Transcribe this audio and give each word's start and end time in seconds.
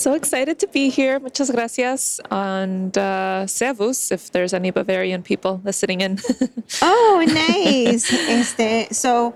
So 0.00 0.14
excited 0.14 0.58
to 0.58 0.66
be 0.68 0.88
here. 0.88 1.20
Muchas 1.20 1.50
gracias. 1.50 2.20
And 2.30 2.96
uh, 2.96 3.46
servus, 3.46 4.10
if 4.10 4.32
there's 4.32 4.54
any 4.54 4.70
Bavarian 4.70 5.22
people 5.22 5.60
listening 5.62 6.00
in. 6.00 6.18
oh, 6.82 7.22
nice. 7.26 8.10
Este, 8.28 8.88
so, 8.94 9.34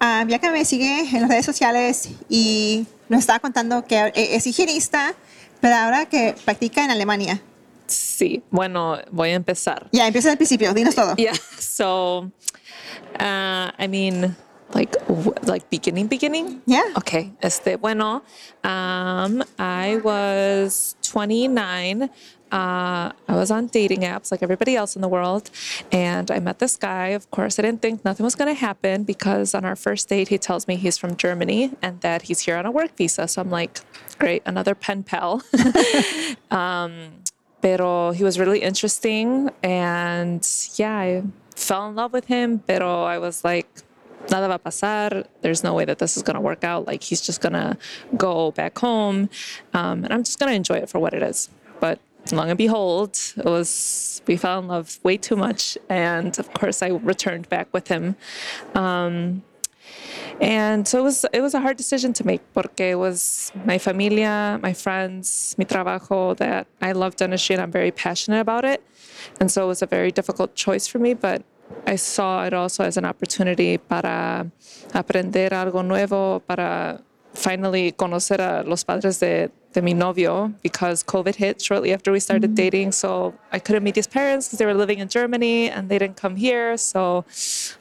uh, 0.00 0.24
Bianca 0.24 0.50
me 0.50 0.64
sigue 0.64 1.08
en 1.14 1.22
las 1.22 1.30
redes 1.30 1.46
sociales 1.46 2.08
y 2.28 2.86
nos 3.08 3.20
estaba 3.20 3.38
contando 3.38 3.84
que 3.86 4.12
es 4.14 4.46
higienista, 4.46 5.14
pero 5.60 5.76
ahora 5.76 6.06
que 6.06 6.34
practica 6.44 6.84
en 6.84 6.90
Alemania. 6.90 7.40
Sí, 7.86 8.42
bueno, 8.50 8.98
voy 9.10 9.30
a 9.30 9.34
empezar. 9.34 9.84
Ya, 9.92 9.98
yeah, 9.98 10.06
empieza 10.06 10.30
al 10.30 10.36
principio, 10.36 10.74
dinos 10.74 10.94
todo. 10.94 11.14
Yeah, 11.16 11.34
so, 11.58 12.32
uh, 13.20 13.70
I 13.78 13.86
mean, 13.88 14.34
like 14.74 14.94
like 15.44 15.68
beginning 15.70 16.06
beginning 16.06 16.62
yeah 16.66 16.92
okay 16.96 17.32
este 17.42 17.78
bueno 17.80 18.22
um 18.64 19.42
i 19.58 20.00
was 20.02 20.96
29 21.02 22.10
uh, 22.52 23.10
I 23.28 23.34
was 23.34 23.50
on 23.50 23.68
dating 23.68 24.00
apps 24.00 24.30
like 24.30 24.42
everybody 24.42 24.76
else 24.76 24.94
in 24.94 25.00
the 25.00 25.08
world, 25.08 25.50
and 25.90 26.30
I 26.30 26.38
met 26.38 26.58
this 26.58 26.76
guy. 26.76 27.08
Of 27.08 27.30
course, 27.30 27.58
I 27.58 27.62
didn't 27.62 27.80
think 27.80 28.04
nothing 28.04 28.24
was 28.24 28.34
going 28.34 28.54
to 28.54 28.60
happen 28.60 29.04
because 29.04 29.54
on 29.54 29.64
our 29.64 29.74
first 29.74 30.10
date, 30.10 30.28
he 30.28 30.36
tells 30.36 30.68
me 30.68 30.76
he's 30.76 30.98
from 30.98 31.16
Germany 31.16 31.72
and 31.80 32.02
that 32.02 32.22
he's 32.22 32.40
here 32.40 32.56
on 32.56 32.66
a 32.66 32.70
work 32.70 32.94
visa. 32.94 33.26
So 33.26 33.40
I'm 33.40 33.48
like, 33.48 33.80
great, 34.18 34.42
another 34.44 34.74
pen 34.74 35.02
pal. 35.02 35.42
um, 36.50 36.92
pero 37.62 38.12
he 38.12 38.22
was 38.22 38.38
really 38.38 38.60
interesting, 38.60 39.48
and 39.62 40.46
yeah, 40.74 40.94
I 40.94 41.22
fell 41.56 41.88
in 41.88 41.94
love 41.94 42.12
with 42.12 42.26
him. 42.26 42.58
Pero 42.58 43.04
I 43.04 43.16
was 43.16 43.44
like, 43.44 43.68
nada 44.30 44.48
va 44.48 44.54
a 44.54 44.58
pasar. 44.58 45.26
There's 45.40 45.62
no 45.62 45.74
way 45.74 45.84
that 45.84 45.98
this 45.98 46.16
is 46.16 46.22
going 46.22 46.34
to 46.34 46.40
work 46.40 46.64
out. 46.64 46.86
Like 46.86 47.02
he's 47.02 47.20
just 47.20 47.40
going 47.40 47.54
to 47.54 47.76
go 48.16 48.50
back 48.52 48.78
home. 48.78 49.28
Um, 49.74 50.04
and 50.04 50.12
I'm 50.12 50.24
just 50.24 50.38
going 50.38 50.50
to 50.50 50.56
enjoy 50.56 50.76
it 50.76 50.88
for 50.88 50.98
what 50.98 51.14
it 51.14 51.22
is. 51.22 51.48
But 51.80 51.98
long 52.30 52.50
and 52.50 52.58
behold, 52.58 53.18
it 53.36 53.44
was, 53.44 54.22
we 54.26 54.36
fell 54.36 54.60
in 54.60 54.68
love 54.68 55.00
way 55.02 55.16
too 55.16 55.36
much. 55.36 55.76
And 55.88 56.38
of 56.38 56.52
course, 56.54 56.82
I 56.82 56.88
returned 56.88 57.48
back 57.48 57.68
with 57.72 57.88
him. 57.88 58.16
Um, 58.74 59.42
and 60.40 60.88
so 60.88 60.98
it 60.98 61.02
was 61.02 61.24
it 61.32 61.40
was 61.40 61.54
a 61.54 61.60
hard 61.60 61.76
decision 61.76 62.12
to 62.14 62.26
make 62.26 62.40
porque 62.52 62.80
it 62.80 62.98
was 62.98 63.52
my 63.64 63.78
familia, 63.78 64.58
my 64.62 64.72
friends, 64.72 65.54
mi 65.58 65.64
trabajo 65.64 66.36
that 66.38 66.66
I 66.80 66.92
love 66.92 67.16
dentistry 67.16 67.54
and 67.54 67.62
I'm 67.62 67.70
very 67.70 67.90
passionate 67.90 68.40
about 68.40 68.64
it. 68.64 68.82
And 69.40 69.50
so 69.50 69.64
it 69.64 69.68
was 69.68 69.82
a 69.82 69.86
very 69.86 70.10
difficult 70.10 70.54
choice 70.54 70.86
for 70.86 70.98
me, 70.98 71.14
but 71.14 71.42
I 71.86 71.96
saw 71.96 72.44
it 72.44 72.54
also 72.54 72.84
as 72.84 72.96
an 72.96 73.04
opportunity 73.04 73.78
para 73.78 74.46
aprender 74.92 75.52
algo 75.52 75.82
nuevo, 75.82 76.40
para 76.46 77.00
finally 77.34 77.92
conocer 77.92 78.40
a 78.40 78.62
los 78.62 78.84
padres 78.84 79.18
de, 79.18 79.50
de 79.72 79.82
mi 79.82 79.94
novio 79.94 80.52
because 80.62 81.02
COVID 81.02 81.34
hit 81.34 81.60
shortly 81.60 81.92
after 81.92 82.12
we 82.12 82.20
started 82.20 82.50
mm-hmm. 82.50 82.54
dating. 82.54 82.92
So 82.92 83.34
I 83.50 83.58
couldn't 83.58 83.82
meet 83.82 83.96
his 83.96 84.06
parents 84.06 84.48
because 84.48 84.58
they 84.58 84.66
were 84.66 84.74
living 84.74 84.98
in 84.98 85.08
Germany 85.08 85.70
and 85.70 85.88
they 85.88 85.98
didn't 85.98 86.16
come 86.16 86.36
here. 86.36 86.76
So 86.76 87.24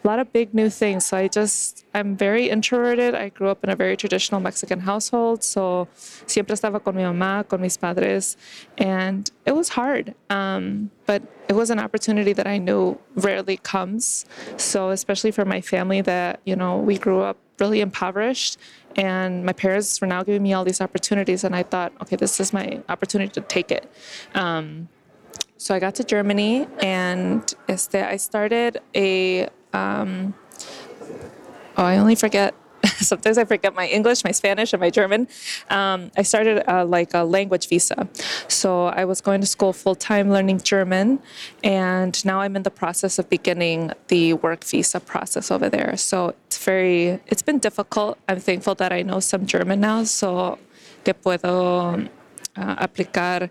a 0.03 0.07
lot 0.07 0.19
of 0.19 0.31
big 0.31 0.53
new 0.53 0.69
things. 0.69 1.05
So 1.05 1.17
I 1.17 1.27
just, 1.27 1.85
I'm 1.93 2.15
very 2.15 2.49
introverted. 2.49 3.13
I 3.13 3.29
grew 3.29 3.49
up 3.49 3.63
in 3.63 3.69
a 3.69 3.75
very 3.75 3.97
traditional 3.97 4.39
Mexican 4.39 4.79
household. 4.79 5.43
So 5.43 5.87
siempre 6.27 6.55
estaba 6.55 6.83
con 6.83 6.95
mi 6.95 7.03
mamá, 7.03 7.47
con 7.47 7.61
mis 7.61 7.77
padres. 7.77 8.37
And 8.77 9.29
it 9.45 9.55
was 9.55 9.69
hard. 9.69 10.15
Um, 10.29 10.91
but 11.11 11.21
it 11.49 11.55
was 11.61 11.69
an 11.69 11.77
opportunity 11.77 12.31
that 12.31 12.47
I 12.47 12.57
knew 12.57 12.97
rarely 13.15 13.57
comes. 13.57 14.25
So 14.55 14.91
especially 14.91 15.31
for 15.31 15.43
my 15.43 15.59
family 15.59 15.99
that, 15.99 16.39
you 16.45 16.55
know, 16.55 16.77
we 16.77 16.97
grew 16.97 17.19
up 17.19 17.35
really 17.59 17.81
impoverished 17.81 18.57
and 18.95 19.43
my 19.45 19.51
parents 19.51 19.99
were 19.99 20.07
now 20.07 20.23
giving 20.23 20.41
me 20.41 20.53
all 20.53 20.63
these 20.63 20.81
opportunities 20.81 21.43
and 21.43 21.55
i 21.55 21.63
thought 21.63 21.93
okay 22.01 22.15
this 22.15 22.39
is 22.39 22.51
my 22.51 22.81
opportunity 22.89 23.31
to 23.31 23.41
take 23.41 23.71
it 23.71 23.85
um, 24.33 24.89
so 25.57 25.75
i 25.75 25.79
got 25.79 25.93
to 25.93 26.03
germany 26.03 26.67
and 26.79 27.53
i 27.69 28.17
started 28.17 28.81
a 28.95 29.47
um, 29.73 30.33
oh 31.77 31.85
i 31.85 31.97
only 31.97 32.15
forget 32.15 32.55
sometimes 32.99 33.37
I 33.37 33.45
forget 33.45 33.75
my 33.75 33.87
English, 33.87 34.23
my 34.23 34.31
Spanish, 34.31 34.73
and 34.73 34.79
my 34.79 34.89
German. 34.89 35.27
Um, 35.69 36.11
I 36.17 36.23
started 36.23 36.63
uh, 36.69 36.85
like 36.85 37.13
a 37.13 37.23
language 37.23 37.67
visa. 37.67 38.07
So 38.47 38.85
I 38.87 39.05
was 39.05 39.21
going 39.21 39.41
to 39.41 39.47
school 39.47 39.73
full 39.73 39.95
time 39.95 40.31
learning 40.31 40.61
German, 40.61 41.19
and 41.63 42.13
now 42.25 42.41
I'm 42.41 42.55
in 42.55 42.63
the 42.63 42.71
process 42.71 43.19
of 43.19 43.29
beginning 43.29 43.91
the 44.07 44.33
work 44.33 44.63
visa 44.63 44.99
process 44.99 45.51
over 45.51 45.69
there. 45.69 45.97
So 45.97 46.33
it's 46.47 46.63
very, 46.63 47.19
it's 47.27 47.41
been 47.41 47.59
difficult. 47.59 48.17
I'm 48.27 48.39
thankful 48.39 48.75
that 48.75 48.91
I 48.91 49.01
know 49.01 49.19
some 49.19 49.45
German 49.45 49.81
now, 49.81 50.03
so 50.03 50.59
que 51.03 51.13
puedo 51.13 52.09
uh, 52.55 52.75
aplicar 52.75 53.49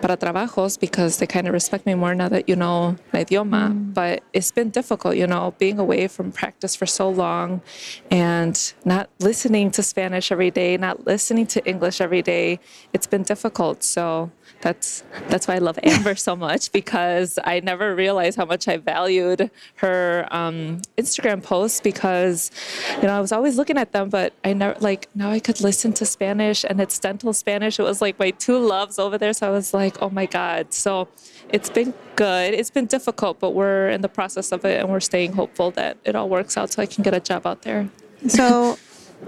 para 0.00 0.16
trabajos 0.16 0.78
because 0.78 1.18
they 1.18 1.26
kind 1.26 1.46
of 1.46 1.52
respect 1.52 1.86
me 1.86 1.94
more 1.94 2.14
now 2.14 2.28
that 2.28 2.48
you 2.48 2.56
know 2.56 2.96
my 3.12 3.24
idioma. 3.24 3.72
Mm. 3.72 3.94
But 3.94 4.22
it's 4.32 4.50
been 4.50 4.70
difficult, 4.70 5.16
you 5.16 5.26
know, 5.26 5.54
being 5.58 5.78
away 5.78 6.08
from 6.08 6.32
practice 6.32 6.74
for 6.74 6.86
so 6.86 7.08
long 7.08 7.62
and 8.10 8.72
not 8.84 9.08
listening 9.20 9.70
to 9.72 9.82
Spanish 9.82 10.32
every 10.32 10.50
day, 10.50 10.76
not 10.76 11.06
listening 11.06 11.46
to 11.48 11.64
English 11.66 12.00
every 12.00 12.22
day. 12.22 12.58
It's 12.92 13.06
been 13.06 13.22
difficult. 13.22 13.82
So 13.84 14.30
that's 14.60 15.04
that's 15.28 15.48
why 15.48 15.54
I 15.54 15.58
love 15.58 15.78
Amber 15.84 16.14
so 16.14 16.36
much 16.36 16.72
because 16.72 17.38
I 17.44 17.60
never 17.60 17.94
realized 17.94 18.36
how 18.36 18.44
much 18.44 18.68
I 18.68 18.76
valued 18.76 19.50
her 19.76 20.26
um, 20.30 20.82
Instagram 20.98 21.42
posts 21.42 21.80
because 21.80 22.50
you 22.96 23.04
know 23.04 23.16
I 23.16 23.20
was 23.20 23.32
always 23.32 23.56
looking 23.56 23.78
at 23.78 23.92
them, 23.92 24.08
but 24.10 24.32
I 24.44 24.52
never 24.52 24.78
like 24.80 25.08
now 25.14 25.30
I 25.30 25.40
could 25.40 25.60
listen 25.60 25.92
to 25.94 26.04
Spanish 26.04 26.64
and 26.64 26.80
it's 26.80 26.98
dental 26.98 27.32
Spanish. 27.32 27.78
It 27.78 27.84
was 27.84 28.00
like 28.00 28.18
my 28.18 28.32
two 28.40 28.58
loves 28.58 28.98
over 28.98 29.16
there, 29.18 29.32
so 29.32 29.46
I 29.46 29.50
was 29.50 29.72
like, 29.72 30.02
oh 30.02 30.10
my 30.10 30.26
god. 30.26 30.74
So 30.74 31.08
it's 31.50 31.70
been 31.70 31.94
good. 32.16 32.54
It's 32.54 32.70
been 32.70 32.86
difficult, 32.86 33.38
but 33.38 33.50
we're 33.50 33.90
in 33.90 34.00
the 34.00 34.08
process 34.08 34.50
of 34.52 34.64
it 34.64 34.80
and 34.80 34.88
we're 34.88 35.00
staying 35.00 35.34
hopeful 35.34 35.70
that 35.72 35.96
it 36.04 36.16
all 36.16 36.28
works 36.28 36.56
out 36.56 36.72
so 36.72 36.82
I 36.82 36.86
can 36.86 37.04
get 37.04 37.14
a 37.14 37.20
job 37.20 37.46
out 37.46 37.62
there. 37.62 37.88
So, 38.28 38.78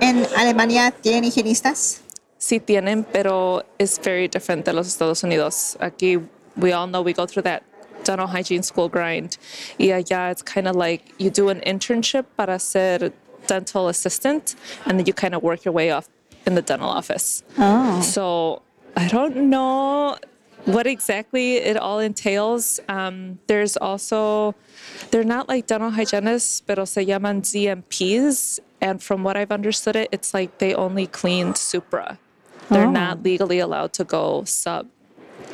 in 0.01 0.25
Alemania 0.37 0.93
tienen 1.03 1.25
higienistas? 1.25 2.03
sí 2.43 2.61
tienen, 2.61 3.07
pero 3.13 3.63
es 3.79 3.99
very 3.99 4.27
different 4.27 4.65
de 4.65 4.73
los 4.73 4.89
Estados 4.89 5.23
Unidos. 5.23 5.77
Aquí, 5.81 6.21
we 6.57 6.73
all 6.73 6.87
know 6.87 7.01
we 7.01 7.13
go 7.13 7.25
through 7.25 7.45
that 7.45 7.63
dental 8.03 8.27
hygiene 8.27 8.65
school 8.65 8.89
grind. 8.89 9.39
Y 9.79 9.87
allá, 9.87 10.33
it's 10.33 10.43
kind 10.43 10.67
of 10.67 10.75
like 10.75 11.15
you 11.19 11.31
do 11.31 11.49
an 11.51 11.61
internship 11.61 12.25
para 12.37 12.59
ser 12.59 13.13
dental 13.47 13.89
assistant, 13.89 14.57
and 14.87 14.99
then 14.99 15.07
you 15.07 15.13
kind 15.13 15.35
of 15.35 15.43
work 15.43 15.65
your 15.65 15.73
way 15.73 15.91
up 15.91 16.05
in 16.45 16.57
the 16.57 16.63
dental 16.63 16.89
office. 16.89 17.45
Oh. 17.59 18.01
So 18.01 18.63
I 18.97 19.09
don't 19.09 19.51
know 19.51 20.17
what 20.65 20.87
exactly 20.87 21.57
it 21.57 21.77
all 21.77 21.99
entails. 21.99 22.81
Um, 22.89 23.39
there's 23.47 23.77
also, 23.77 24.55
they're 25.11 25.25
not 25.25 25.49
like 25.49 25.67
dental 25.67 25.91
hygienists, 25.91 26.61
pero 26.61 26.85
se 26.85 27.05
llaman 27.05 27.43
ZMPs. 27.43 28.61
And 28.81 29.03
from 29.03 29.25
what 29.25 29.37
I've 29.37 29.53
understood 29.53 29.97
it, 29.97 30.09
it's 30.13 30.35
like 30.35 30.59
they 30.59 30.75
only 30.75 31.07
clean 31.07 31.55
Supra. 31.55 32.19
They're 32.71 32.87
oh. 32.87 32.91
not 32.91 33.23
legally 33.23 33.59
allowed 33.59 33.93
to 33.95 34.05
go 34.05 34.45
sub, 34.45 34.89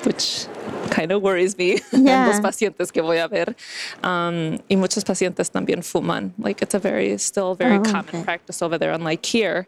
which 0.05 0.47
kind 0.91 1.13
of 1.13 1.23
worries 1.23 1.57
me. 1.57 1.79
Yeah. 1.93 2.29
Los 2.29 2.41
pacientes 2.41 2.93
que 2.93 3.03
voy 3.03 3.19
a 3.19 3.29
ver. 3.29 3.55
Um, 4.03 4.59
y 4.71 4.77
muchos 4.77 5.05
pacientes 5.05 5.51
también 5.51 5.83
fuman. 5.83 6.33
Like 6.39 6.63
it's 6.63 6.75
a 6.75 6.79
very, 6.79 7.19
still 7.19 7.55
very 7.55 7.79
oh, 7.79 7.83
common 7.83 8.09
okay. 8.09 8.23
practice 8.23 8.63
over 8.63 8.79
there, 8.79 8.93
unlike 8.93 9.25
here. 9.27 9.67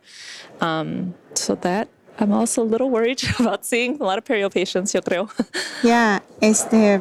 Um, 0.61 1.15
so 1.35 1.55
that 1.57 1.89
I'm 2.19 2.33
also 2.33 2.63
a 2.63 2.69
little 2.69 2.91
worried 2.91 3.23
about 3.39 3.65
seeing 3.65 4.01
a 4.01 4.05
lot 4.05 4.19
of 4.19 4.25
perio 4.25 4.53
patients, 4.53 4.95
yo 4.95 5.01
creo. 5.01 5.31
Yeah, 5.83 6.21
este, 6.43 7.01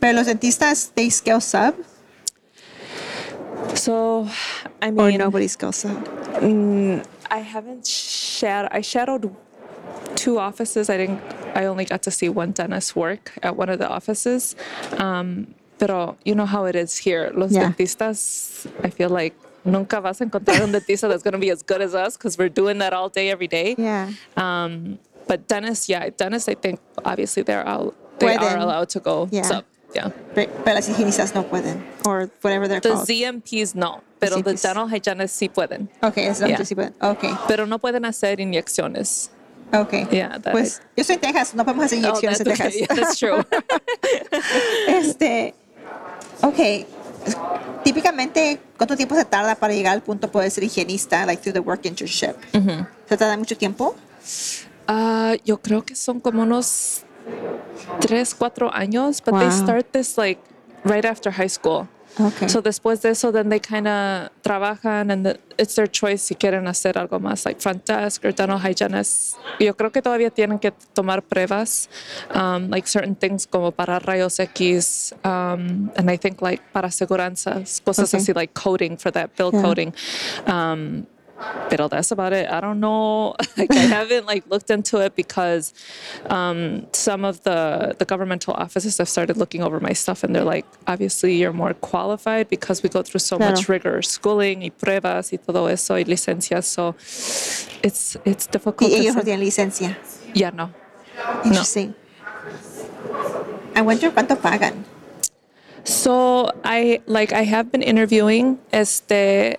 pero 0.00 0.14
los 0.14 0.26
dentistas, 0.26 0.92
they 0.94 1.10
scale 1.10 1.40
sub? 1.40 1.74
So, 3.74 4.28
I 4.80 4.90
mean, 4.90 5.00
or 5.00 5.18
nobody 5.18 5.48
scales 5.48 5.76
sub. 5.76 6.04
Mm, 6.40 7.04
I 7.30 7.38
haven't 7.38 7.86
shadowed. 7.86 8.70
I 8.72 8.80
shadowed 8.80 9.34
two 10.14 10.38
offices. 10.38 10.88
I 10.88 10.96
didn't. 10.96 11.20
I 11.54 11.66
only 11.66 11.84
got 11.84 12.02
to 12.02 12.10
see 12.10 12.28
one 12.28 12.52
dentist 12.52 12.96
work 12.96 13.32
at 13.42 13.56
one 13.56 13.68
of 13.68 13.78
the 13.78 13.88
offices. 13.88 14.56
Um, 14.98 15.54
pero 15.78 16.16
you 16.24 16.34
know 16.34 16.46
how 16.46 16.64
it 16.64 16.76
is 16.76 16.96
here. 16.96 17.30
Los 17.34 17.52
yeah. 17.52 17.64
dentistas, 17.64 18.66
I 18.82 18.90
feel 18.90 19.10
like 19.10 19.34
nunca 19.66 20.00
vas 20.00 20.20
a 20.20 20.24
encontrar 20.24 20.62
un 20.62 20.72
dentista 20.72 21.08
that's 21.08 21.22
going 21.22 21.32
to 21.34 21.38
be 21.38 21.50
as 21.50 21.62
good 21.62 21.82
as 21.82 21.94
us 21.94 22.16
because 22.16 22.38
we're 22.38 22.48
doing 22.48 22.78
that 22.78 22.92
all 22.92 23.08
day, 23.10 23.30
every 23.30 23.48
day. 23.48 23.74
Yeah. 23.76 24.08
Um, 24.36 24.98
but 25.28 25.46
dentists, 25.48 25.88
yeah, 25.88 26.08
dentists, 26.10 26.48
I 26.48 26.54
think 26.54 26.78
obviously 27.04 27.42
they're 27.42 27.66
all 27.66 27.92
they 28.18 28.34
are 28.36 28.56
allowed 28.56 28.88
to 28.90 29.00
go. 29.00 29.28
Yeah. 29.30 29.42
So, 29.42 29.62
yeah. 29.94 30.08
Pe- 30.34 30.46
Pero 30.64 30.74
las 30.74 30.88
higienistas 30.88 31.34
no 31.34 31.42
pueden. 31.42 31.84
Or 32.06 32.30
whatever 32.42 32.66
they're 32.68 32.80
The 32.80 32.90
called. 32.94 33.08
ZMPs 33.08 33.74
no, 33.74 34.02
pero 34.20 34.40
the 34.40 34.54
dental 34.54 34.86
hygienists 34.88 35.36
sí 35.38 35.48
pueden. 35.52 35.88
Ok, 36.02 36.16
es 36.18 36.40
Yeah. 36.40 36.58
sí 36.64 36.74
pueden. 36.74 36.94
Ok, 37.02 37.24
Pero 37.48 37.66
no 37.66 37.78
pueden 37.78 38.04
hacer 38.04 38.38
inyecciones. 38.40 39.30
ok. 39.72 39.92
Yeah, 40.12 40.38
that 40.38 40.52
Pues 40.52 40.80
yo 40.96 41.02
soy 41.04 41.16
en 41.16 41.20
Texas, 41.20 41.54
no 41.54 41.64
podemos 41.64 41.86
hacer 41.86 41.98
Oh, 41.98 42.08
inyecciones 42.08 42.38
that's, 42.38 42.60
en 42.60 42.66
okay. 42.66 42.86
Texas. 42.86 42.88
Yeah, 42.88 42.94
that's 43.04 43.18
true. 43.18 43.44
Este, 44.88 45.54
Típicamente, 47.84 48.60
¿cuánto 48.76 48.96
tiempo 48.96 49.14
se 49.14 49.24
tarda 49.24 49.54
para 49.54 49.72
llegar 49.72 49.92
al 49.94 50.02
punto 50.02 50.26
de 50.26 50.32
poder 50.32 50.50
ser 50.50 50.64
higienista, 50.64 51.24
like 51.24 51.40
through 51.42 51.52
the 51.54 51.60
work 51.60 51.84
internship? 51.84 52.34
¿Se 53.08 53.16
tarda 53.16 53.36
mucho 53.36 53.56
tiempo? 53.56 53.94
Ah, 54.88 55.34
yo 55.44 55.58
creo 55.58 55.84
que 55.84 55.94
son 55.94 56.20
como 56.20 56.42
unos 56.42 57.04
tres, 58.00 58.34
cuatro 58.34 58.72
años, 58.74 59.22
but 59.24 59.38
they 59.38 59.48
Wow. 59.48 59.56
start 59.58 59.86
this 59.92 60.16
like 60.18 60.40
right 60.84 61.04
after 61.04 61.32
high 61.32 61.48
school. 61.48 61.88
Okay. 62.18 62.48
So 62.48 62.62
después 62.62 63.02
de 63.02 63.10
eso, 63.10 63.30
then 63.30 63.48
they 63.50 63.60
kind 63.60 63.86
of 63.86 64.30
trabajan 64.42 65.10
and 65.10 65.26
the- 65.26 65.40
it's 65.58 65.74
their 65.74 65.86
choice 65.90 66.22
si 66.22 66.34
quieren 66.34 66.66
hacer 66.66 66.96
algo 66.98 67.20
más, 67.20 67.44
like 67.44 67.60
front 67.60 67.84
desk 67.86 68.24
or 68.24 68.32
dental 68.32 68.58
hygienist. 68.58 69.36
Yo 69.58 69.74
creo 69.74 69.90
que 69.92 70.00
todavía 70.02 70.30
tienen 70.30 70.58
que 70.58 70.72
tomar 70.94 71.22
pruebas, 71.22 71.88
um, 72.34 72.68
like 72.70 72.86
certain 72.88 73.16
things 73.16 73.46
como 73.46 73.70
para 73.72 73.98
rayos 73.98 74.38
X, 74.38 75.12
um, 75.24 75.90
and 75.96 76.10
I 76.10 76.16
think 76.18 76.40
like 76.40 76.62
para 76.72 76.90
seguranzas, 76.90 77.80
cosas 77.82 78.12
Okay. 78.14 78.20
así 78.22 78.34
like 78.34 78.52
coding 78.54 78.96
for 78.98 79.10
that, 79.12 79.30
bill 79.36 79.50
Yeah. 79.52 79.62
coding. 79.62 79.94
Um, 80.46 81.06
but 81.36 81.88
that's 81.88 82.10
about 82.10 82.32
it. 82.32 82.48
I 82.50 82.60
don't 82.60 82.80
know. 82.80 83.34
Like 83.56 83.72
I 83.72 83.86
haven't 83.88 84.26
like 84.26 84.44
looked 84.50 84.70
into 84.70 84.98
it 84.98 85.16
because 85.16 85.72
um, 86.26 86.86
some 86.92 87.24
of 87.24 87.42
the 87.44 87.96
the 87.98 88.04
governmental 88.04 88.52
offices 88.52 88.98
have 88.98 89.08
started 89.08 89.38
looking 89.38 89.62
over 89.62 89.80
my 89.80 89.94
stuff, 89.94 90.22
and 90.24 90.34
they're 90.34 90.44
like, 90.44 90.66
obviously 90.86 91.36
you're 91.36 91.54
more 91.54 91.72
qualified 91.72 92.50
because 92.50 92.82
we 92.82 92.90
go 92.90 93.02
through 93.02 93.20
so 93.20 93.38
much 93.38 93.68
rigor, 93.68 94.02
schooling 94.02 94.62
y 94.62 94.70
pruebas 94.70 95.32
y 95.32 95.38
todo 95.38 95.66
eso 95.68 95.94
y 95.94 96.04
licencias. 96.04 96.64
So 96.64 96.94
it's 97.82 98.16
it's 98.26 98.46
difficult. 98.46 98.90
y 98.90 98.96
to 98.96 99.00
ellos 99.00 99.16
no 99.16 99.22
tienen 99.22 99.40
licencia. 99.40 99.96
Yeah, 100.34 100.50
no. 100.50 100.70
Interesting. 101.44 101.94
I 103.74 103.80
wonder 103.80 104.10
cuánto 104.10 104.40
pagan. 104.40 104.84
So 105.84 106.50
I 106.64 107.00
like 107.06 107.32
I 107.32 107.44
have 107.44 107.70
been 107.70 107.82
interviewing 107.82 108.58
este 108.72 109.58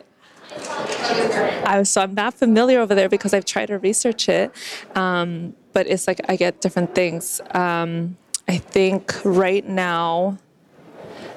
I 1.67 1.83
so 1.83 2.01
I'm 2.01 2.13
not 2.13 2.33
familiar 2.33 2.79
over 2.79 2.95
there 2.95 3.09
because 3.09 3.33
I've 3.33 3.45
tried 3.45 3.67
to 3.67 3.77
research 3.77 4.29
it. 4.29 4.51
Um, 4.95 5.53
but 5.73 5.85
it's 5.87 6.07
like 6.07 6.21
I 6.27 6.35
get 6.35 6.61
different 6.61 6.95
things. 6.95 7.41
Um, 7.51 8.17
I 8.47 8.57
think 8.57 9.13
right 9.23 9.67
now 9.67 10.37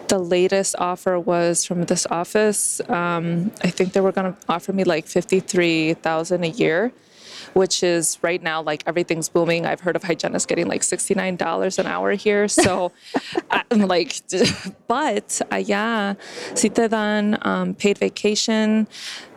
the 0.09 0.19
latest 0.19 0.75
offer 0.79 1.19
was 1.19 1.65
from 1.65 1.85
this 1.85 2.07
office. 2.07 2.81
Um, 2.89 3.53
I 3.63 3.71
think 3.71 3.93
they 3.93 4.01
were 4.01 4.13
going 4.13 4.33
to 4.33 4.39
offer 4.49 4.73
me 4.73 4.85
like 4.85 5.07
fifty-three 5.07 5.95
thousand 5.95 6.45
a 6.45 6.49
year, 6.49 6.93
which 7.55 7.83
is 7.83 8.19
right 8.23 8.43
now 8.43 8.63
like 8.63 8.83
everything's 8.87 9.29
booming. 9.29 9.67
I've 9.67 9.81
heard 9.81 9.97
of 9.97 10.03
hygienists 10.03 10.47
getting 10.47 10.69
like 10.69 10.83
sixty-nine 10.83 11.37
dollars 11.37 11.79
an 11.79 11.87
hour 11.87 12.13
here. 12.13 12.49
So 12.49 12.93
I'm 13.51 13.87
like, 13.87 14.21
but 14.89 15.41
allá 15.51 16.17
si 16.55 16.69
te 16.69 16.89
dan 16.89 17.39
um, 17.43 17.75
paid 17.75 17.99
vacation. 17.99 18.87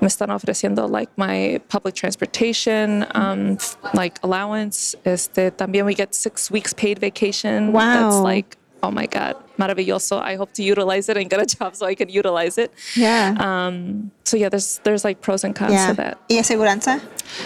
Me 0.02 0.08
están 0.08 0.30
ofreciendo 0.30 0.90
like 0.90 1.10
my 1.18 1.62
public 1.70 1.96
transportation 1.96 3.06
um, 3.16 3.58
like 3.94 4.20
allowance. 4.24 4.96
Este 5.06 5.52
también 5.58 5.86
we 5.86 5.94
get 5.94 6.16
six 6.16 6.50
weeks 6.50 6.74
paid 6.74 7.00
vacation. 7.00 7.72
Wow. 7.74 8.10
That's 8.10 8.18
like 8.18 8.58
oh 8.82 8.92
my 8.92 9.06
god 9.06 9.36
maravilloso 9.58 10.22
i 10.24 10.36
hope 10.36 10.52
to 10.54 10.62
utilize 10.64 11.10
it 11.12 11.18
and 11.18 11.30
get 11.30 11.40
a 11.40 11.46
job 11.46 11.76
so 11.76 11.86
i 11.86 11.96
can 11.96 12.10
utilize 12.10 12.58
it 12.62 12.72
Yeah. 12.96 13.36
um, 13.40 14.12
so 14.24 14.38
yeah 14.38 14.50
there's 14.50 14.80
there's 14.84 15.04
like 15.06 15.22
pros 15.22 15.44
and 15.44 15.56
cons 15.56 15.72
yeah. 15.74 15.88
to 15.90 15.96
that 15.96 16.18
¿Y 16.30 16.38
aseguranza? 16.40 17.00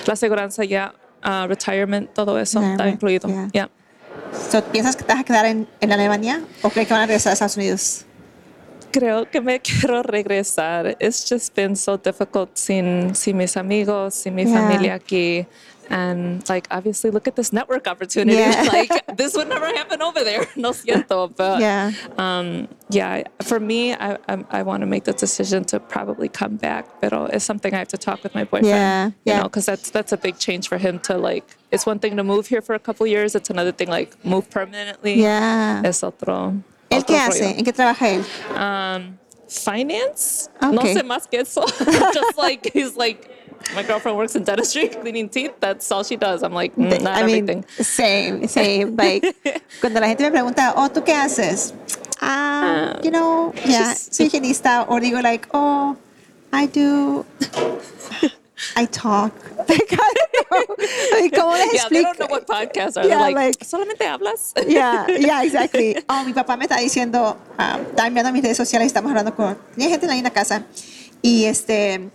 la 0.06 0.16
seguranza 0.16 0.64
ya 0.64 0.94
uh, 1.24 1.48
retirement 1.48 2.14
todo 2.14 2.38
eso 2.40 2.62
está 2.62 2.88
incluido 2.90 3.28
yeah. 3.30 3.48
yeah 3.54 3.68
So, 4.50 4.62
¿Piensas 4.62 4.96
que 4.98 5.04
te 5.04 5.14
vas 5.14 5.22
a 5.22 5.24
quedar 5.24 5.46
en, 5.46 5.68
en 5.80 5.92
Alemania 5.92 6.42
o 6.62 6.70
crees 6.70 6.88
que 6.88 6.94
van 6.94 7.04
a 7.04 7.06
regresar 7.06 7.32
a 7.32 7.34
Estados 7.34 7.56
Unidos? 7.56 8.04
creo 8.92 9.30
que 9.30 9.42
me 9.42 9.60
quiero 9.68 10.02
regresar 10.04 10.96
it's 11.00 11.24
just 11.30 11.54
been 11.56 11.76
so 11.76 11.98
difficult 11.98 12.50
sin 12.58 13.14
sin 13.16 13.38
mis 13.38 13.56
amigos 13.58 14.16
sin 14.16 14.34
mi 14.36 14.44
Yeah. 14.44 14.54
familia 14.62 14.94
aquí 14.96 15.46
and 15.90 16.48
like 16.50 16.68
obviously 16.72 17.10
look 17.12 17.28
at 17.28 17.36
this 17.36 17.52
network 17.54 17.88
opportunity 17.88 18.38
Yeah. 18.38 18.68
like 18.72 18.92
this 19.18 19.36
would 19.36 19.48
never 19.50 19.68
happen 19.68 20.02
over 20.02 20.24
there 20.24 20.46
no 20.56 20.72
siento 20.72 21.34
but 21.36 21.60
Yeah. 21.60 21.92
um, 22.18 22.68
yeah, 22.90 23.24
for 23.44 23.60
me, 23.60 23.94
I, 23.94 24.18
I, 24.30 24.46
I 24.50 24.64
want 24.64 24.80
to 24.82 24.88
make 24.88 25.04
the 25.04 25.12
decision 25.12 25.66
to 25.66 25.80
probably 25.80 26.30
come 26.30 26.56
back, 26.56 26.88
but 27.02 27.12
it's 27.34 27.44
something 27.44 27.74
I 27.74 27.80
have 27.80 27.90
to 27.90 27.98
talk 27.98 28.24
with 28.24 28.34
my 28.34 28.46
boyfriend. 28.46 28.68
Yeah, 28.68 29.06
you 29.08 29.14
yeah. 29.26 29.38
know, 29.40 29.44
because 29.44 29.66
that's 29.66 29.90
that's 29.90 30.14
a 30.14 30.18
big 30.18 30.40
change 30.40 30.70
for 30.70 30.78
him 30.78 31.00
to 31.00 31.18
like. 31.18 31.44
It's 31.70 31.86
one 31.86 32.00
thing 32.00 32.16
to 32.16 32.24
move 32.24 32.48
here 32.48 32.62
for 32.62 32.76
a 32.76 32.80
couple 32.80 33.06
years. 33.06 33.36
It's 33.36 33.50
another 33.50 33.74
thing 33.74 33.90
like 33.90 34.16
move 34.24 34.50
permanently. 34.50 35.16
Yeah. 35.22 35.82
Es 35.84 36.02
otro. 36.02 36.64
¿Él 36.90 37.00
otro 37.00 37.08
qué 37.14 37.20
hace? 37.20 37.58
¿En 37.58 37.66
qué 37.66 37.74
trabaja 37.74 38.08
él? 38.08 38.24
Um, 38.56 39.18
finance. 39.50 40.50
No 40.62 40.82
sé 40.84 41.04
más 41.04 41.30
que 41.30 41.40
eso. 41.42 41.66
Just 42.14 42.38
like 42.38 42.72
he's 42.74 42.96
like. 42.96 43.30
My 43.76 43.84
girlfriend 43.84 44.18
works 44.18 44.36
in 44.36 44.44
dentistry, 44.44 44.88
cleaning 45.02 45.30
teeth. 45.30 45.54
That's 45.60 45.92
all 45.92 46.04
she 46.04 46.16
does. 46.16 46.44
I'm 46.44 46.54
like, 46.54 46.76
mm, 46.76 47.02
not 47.02 47.18
I 47.18 47.24
mean, 47.26 47.50
everything. 47.50 47.66
same, 47.84 48.48
same. 48.48 48.96
Like, 48.96 49.24
cuando 49.82 50.00
la 50.00 50.08
gente 50.08 50.24
me 50.24 50.32
pregunta, 50.32 50.74
oh, 50.76 50.90
¿tú 50.90 51.04
qué 51.04 51.14
haces? 51.14 51.74
Ah, 52.22 53.00
you 53.04 53.12
know, 53.12 53.54
yeah, 53.66 53.94
soy 53.94 54.26
higienista. 54.30 54.86
O 54.90 55.00
digo, 55.00 55.22
like, 55.22 55.48
oh, 55.54 55.96
I 56.52 56.66
do, 56.68 57.26
I 58.76 58.86
talk. 58.86 59.34
Like, 59.68 59.92
I 59.92 60.14
don't 60.16 60.50
know. 60.50 60.76
Like, 61.20 61.36
¿Cómo 61.36 61.52
les 61.58 61.74
yeah, 61.74 61.90
they 61.90 62.00
explico? 62.00 62.04
don't 62.04 62.20
know 62.20 62.28
what 62.30 62.48
podcasts 62.48 62.96
are. 62.96 63.06
Yeah, 63.06 63.20
like, 63.20 63.36
like- 63.36 63.60
solamente 63.66 64.08
hablas. 64.08 64.54
Yeah, 64.66 65.06
yeah, 65.10 65.44
exactly. 65.44 65.98
Oh, 66.08 66.24
mi 66.24 66.32
papá 66.34 66.58
me 66.58 66.66
está 66.66 66.78
diciendo, 66.80 67.36
um, 67.60 67.82
estaba 67.92 68.10
mirando 68.10 68.32
mis 68.32 68.42
redes 68.44 68.56
sociales, 68.58 68.88
estamos 68.88 69.10
hablando 69.12 69.36
con, 69.36 69.58
tenía 69.76 69.90
gente 69.90 70.06
en 70.08 70.24
la 70.24 70.30
casa 70.32 70.64
y 71.22 71.46
este, 71.46 72.10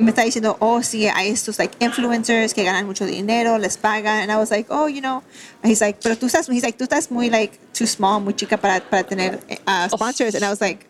me 0.00 0.10
está 0.10 0.22
diciendo, 0.22 0.56
oh, 0.60 0.82
sí, 0.82 1.06
hay 1.06 1.28
estos 1.30 1.58
like 1.58 1.76
influencers 1.84 2.54
que 2.54 2.64
ganan 2.64 2.86
mucho 2.86 3.04
dinero, 3.06 3.58
les 3.58 3.76
pagan, 3.76 4.22
and 4.22 4.32
I 4.32 4.36
was 4.36 4.50
like, 4.50 4.66
oh, 4.70 4.88
you 4.88 5.00
know, 5.00 5.22
and 5.62 5.70
he's 5.70 5.80
like, 5.80 6.00
pero 6.02 6.16
tú 6.16 6.26
estás, 6.26 6.48
he's 6.48 6.62
like, 6.62 6.78
tú 6.78 6.84
estás 6.84 7.10
muy 7.10 7.30
like 7.30 7.58
too 7.72 7.86
small, 7.86 8.20
muy 8.20 8.32
chica 8.34 8.56
para, 8.56 8.80
para 8.80 9.04
tener 9.04 9.40
uh, 9.66 9.88
sponsors, 9.88 10.34
and 10.34 10.44
I 10.44 10.50
was 10.50 10.60
like, 10.60 10.86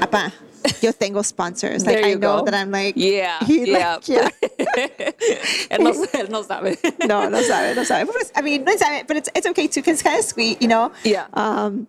apa, 0.00 0.32
yo 0.80 0.92
tengo 0.92 1.22
sponsors, 1.22 1.84
like 1.86 2.04
I 2.04 2.14
know 2.14 2.38
go. 2.38 2.44
that 2.44 2.54
I'm 2.54 2.70
like, 2.70 2.94
Yeah, 2.96 3.38
he, 3.44 3.70
yeah. 3.70 3.96
like, 3.96 4.08
yeah. 4.08 4.28
él, 5.70 5.80
no, 5.80 5.92
él 6.12 6.28
no 6.30 6.42
sabe. 6.42 6.76
no, 7.06 7.28
no 7.28 7.42
sabe, 7.42 7.74
no 7.74 7.82
sabe. 7.84 8.06
But 8.06 8.32
I 8.34 8.42
mean, 8.42 8.64
no 8.64 8.76
sabe, 8.76 9.06
but 9.06 9.16
it's, 9.16 9.28
it's 9.34 9.46
okay 9.46 9.66
too, 9.66 9.80
because 9.80 9.94
it's 9.94 10.02
kind 10.02 10.18
of 10.18 10.24
sweet, 10.24 10.62
you 10.62 10.68
know? 10.68 10.92
Yeah. 11.04 11.26
Um, 11.34 11.86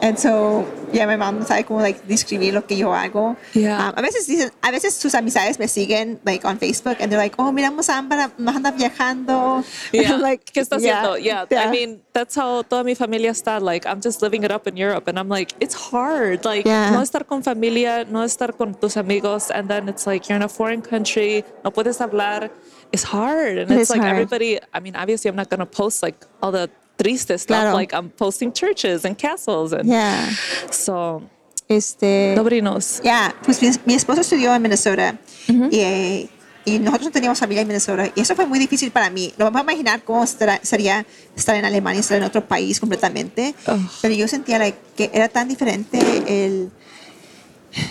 and 0.00 0.18
so, 0.18 0.64
yeah, 0.92 1.06
my 1.06 1.16
mom 1.16 1.38
no 1.40 1.44
sabe 1.44 1.64
cómo, 1.64 1.80
like, 1.80 2.06
describir 2.06 2.54
lo 2.54 2.62
que 2.66 2.76
yo 2.76 2.88
hago. 2.94 3.36
Yeah. 3.54 3.88
Um, 3.88 3.94
a 3.96 4.02
veces 4.02 4.26
dicen, 4.26 4.50
a 4.62 4.70
veces 4.70 4.94
sus 4.94 5.14
amistades 5.14 5.58
me 5.58 5.66
siguen, 5.66 6.18
like, 6.24 6.44
on 6.44 6.58
Facebook, 6.58 6.96
and 7.00 7.10
they're 7.10 7.18
like, 7.18 7.34
oh, 7.38 7.50
miramos 7.52 7.88
a 7.88 7.98
Ámbar, 8.00 8.30
nos 8.38 8.56
anda 8.56 8.72
viajando. 8.72 9.56
And 9.58 9.64
Yeah. 9.92 10.12
I'm 10.14 10.20
like, 10.30 10.44
¿Qué 10.52 10.60
está 10.60 10.78
yeah, 10.80 11.02
haciendo? 11.04 11.22
Yeah. 11.22 11.44
I 11.50 11.70
mean, 11.70 12.00
that's 12.12 12.34
how 12.36 12.62
toda 12.62 12.84
mi 12.84 12.94
familia 12.94 13.30
está. 13.32 13.60
Like, 13.60 13.86
I'm 13.86 14.00
just 14.00 14.22
living 14.22 14.44
it 14.44 14.50
up 14.50 14.66
in 14.66 14.76
Europe. 14.76 15.08
And 15.08 15.18
I'm 15.18 15.28
like, 15.28 15.52
it's 15.60 15.74
hard. 15.74 16.44
Like, 16.44 16.64
Yeah. 16.66 16.90
no 16.90 17.00
estar 17.00 17.26
con 17.26 17.42
familia, 17.42 18.04
no 18.08 18.20
estar 18.24 18.56
con 18.56 18.74
tus 18.74 18.96
amigos. 18.96 19.50
And 19.50 19.68
then 19.68 19.88
it's 19.88 20.06
like, 20.06 20.28
you're 20.28 20.36
in 20.36 20.42
a 20.42 20.48
foreign 20.48 20.82
country, 20.82 21.44
no 21.64 21.70
puedes 21.70 21.98
hablar. 21.98 22.50
It's 22.92 23.02
hard. 23.02 23.58
And 23.58 23.70
It 23.70 23.80
it's 23.80 23.90
like 23.90 24.00
hard. 24.00 24.12
everybody, 24.12 24.58
I 24.72 24.80
mean, 24.80 24.96
obviously, 24.96 25.28
I'm 25.28 25.36
not 25.36 25.50
going 25.50 25.60
to 25.60 25.66
post 25.66 26.02
like 26.02 26.24
all 26.42 26.50
the 26.52 26.70
triste 26.98 27.38
stuff. 27.38 27.46
Claro. 27.56 27.74
Like, 27.74 27.94
I'm 27.96 28.10
posting 28.10 28.52
churches 28.52 29.04
and 29.06 29.16
castles. 29.16 29.72
And 29.72 29.86
Yeah. 29.88 30.28
so 30.70 31.22
Este, 31.68 32.34
nobody 32.36 32.60
knows. 32.60 33.00
Ya, 33.04 33.34
pues 33.44 33.60
mi, 33.62 33.70
mi 33.86 33.94
esposo 33.94 34.20
estudió 34.22 34.54
en 34.54 34.62
Minnesota 34.62 35.18
y, 35.48 35.80
eh, 35.80 36.28
y 36.64 36.78
nosotros 36.78 37.06
no 37.08 37.12
teníamos 37.12 37.38
familia 37.38 37.60
en 37.62 37.68
Minnesota 37.68 38.10
y 38.14 38.20
eso 38.20 38.34
fue 38.34 38.46
muy 38.46 38.58
difícil 38.58 38.90
para 38.90 39.10
mí. 39.10 39.32
No 39.38 39.44
me 39.44 39.50
puedo 39.52 39.64
imaginar 39.64 40.02
cómo 40.02 40.24
estará- 40.24 40.60
sería 40.62 41.04
estar 41.36 41.54
en 41.56 41.64
Alemania, 41.66 42.00
estar 42.00 42.16
en 42.16 42.24
otro 42.24 42.46
país 42.48 42.80
completamente. 42.80 43.54
Ugh. 43.66 43.78
Pero 44.02 44.14
yo 44.14 44.26
sentía 44.28 44.58
like, 44.58 44.78
que 44.96 45.10
era 45.12 45.28
tan 45.28 45.46
diferente 45.48 45.98
el... 46.26 46.70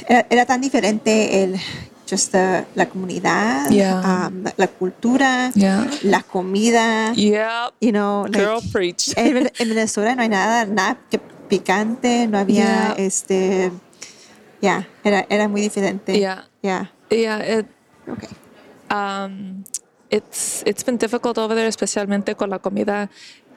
Era, 0.07 0.25
era 0.29 0.45
tan 0.47 0.59
diferente 0.61 1.43
el... 1.43 1.55
Just 2.09 2.31
the- 2.31 2.65
la 2.75 2.85
comunidad, 2.87 3.69
Yeah. 3.69 4.27
um, 4.27 4.43
la, 4.43 4.53
la 4.55 4.67
cultura, 4.67 5.51
Yeah. 5.55 5.85
la 6.03 6.23
comida, 6.23 7.11
Yep. 7.13 7.73
you 7.81 7.91
know, 7.91 8.25
like, 8.27 8.39
Girl, 8.39 8.61
preach. 8.71 9.11
en, 9.17 9.51
en 9.59 9.69
Venezuela 9.69 10.15
no 10.15 10.21
hay 10.21 10.29
nada, 10.29 10.65
nada 10.65 10.97
que 11.11 11.19
picante, 11.49 12.27
no 12.27 12.37
había 12.37 12.93
Yeah. 12.95 12.95
este 12.97 13.71
Yeah, 14.61 14.87
era, 15.03 15.25
era 15.29 15.47
muy 15.47 15.61
diferente. 15.61 16.17
Yeah. 16.17 16.45
Yeah. 16.63 16.91
Yeah, 17.11 17.59
it, 17.59 17.67
Okay. 18.07 18.29
um, 18.89 19.63
it's 20.09 20.63
it's 20.65 20.83
been 20.83 20.97
difficult 20.97 21.37
over 21.37 21.55
there, 21.55 21.67
especialmente 21.67 22.35
con 22.35 22.49
la 22.49 22.59
comida. 22.59 23.09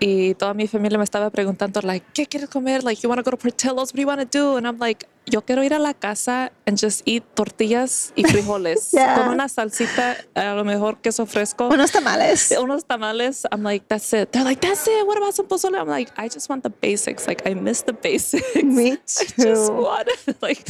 Y 0.03 0.35
toda 0.35 0.55
mi 0.55 0.67
familia 0.67 0.97
me 0.97 1.05
estaba 1.05 1.29
preguntando, 1.29 1.81
like, 1.83 2.07
¿qué 2.15 2.25
quieres 2.27 2.49
comer? 2.49 2.83
Like, 2.83 3.03
you 3.03 3.09
want 3.11 3.23
to 3.23 3.31
go 3.31 3.37
to 3.37 3.37
Portillo's? 3.37 3.91
What 3.93 3.97
do 3.97 4.01
you 4.01 4.09
want 4.09 4.21
to 4.21 4.39
do? 4.39 4.57
And 4.57 4.67
I'm 4.67 4.79
like, 4.79 5.07
yo 5.27 5.43
quiero 5.43 5.63
ir 5.63 5.75
a 5.75 5.79
la 5.79 5.93
casa 5.93 6.51
and 6.67 6.79
just 6.79 7.03
eat 7.05 7.23
tortillas 7.35 8.13
y 8.17 8.25
frijoles 8.25 8.89
Yeah. 8.93 9.15
con 9.17 9.29
una 9.29 9.47
salsita, 9.51 10.17
a 10.35 10.55
lo 10.55 10.65
mejor 10.65 11.03
queso 11.03 11.27
fresco. 11.27 11.69
Unos 11.69 11.93
tamales. 11.93 12.51
unos 12.63 12.87
tamales. 12.87 13.47
I'm 13.53 13.63
like, 13.63 13.85
that's 13.89 14.11
it. 14.15 14.31
They're 14.33 14.43
like, 14.43 14.67
that's 14.67 14.87
it. 14.87 15.07
What 15.07 15.19
about 15.19 15.35
some 15.35 15.47
pozole? 15.47 15.79
I'm 15.79 15.87
like, 15.87 16.11
I 16.17 16.29
just 16.29 16.49
want 16.49 16.63
the 16.63 16.71
basics. 16.71 17.27
Like, 17.27 17.47
I 17.47 17.53
miss 17.55 17.83
the 17.85 17.93
basics. 17.93 18.57
Me 18.65 18.93
I 18.95 18.97
just 19.05 19.37
too. 19.37 19.73
want 19.73 20.09
like. 20.41 20.65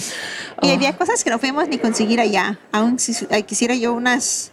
Y 0.60 0.70
oh. 0.70 0.74
había 0.74 0.96
cosas 0.98 1.22
que 1.22 1.30
no 1.30 1.38
fuimos 1.38 1.68
ni 1.68 1.78
conseguir 1.78 2.18
allá. 2.20 2.58
Aún 2.72 2.98
si 2.98 3.14
quisiera 3.46 3.76
yo 3.76 3.92
unas, 3.92 4.50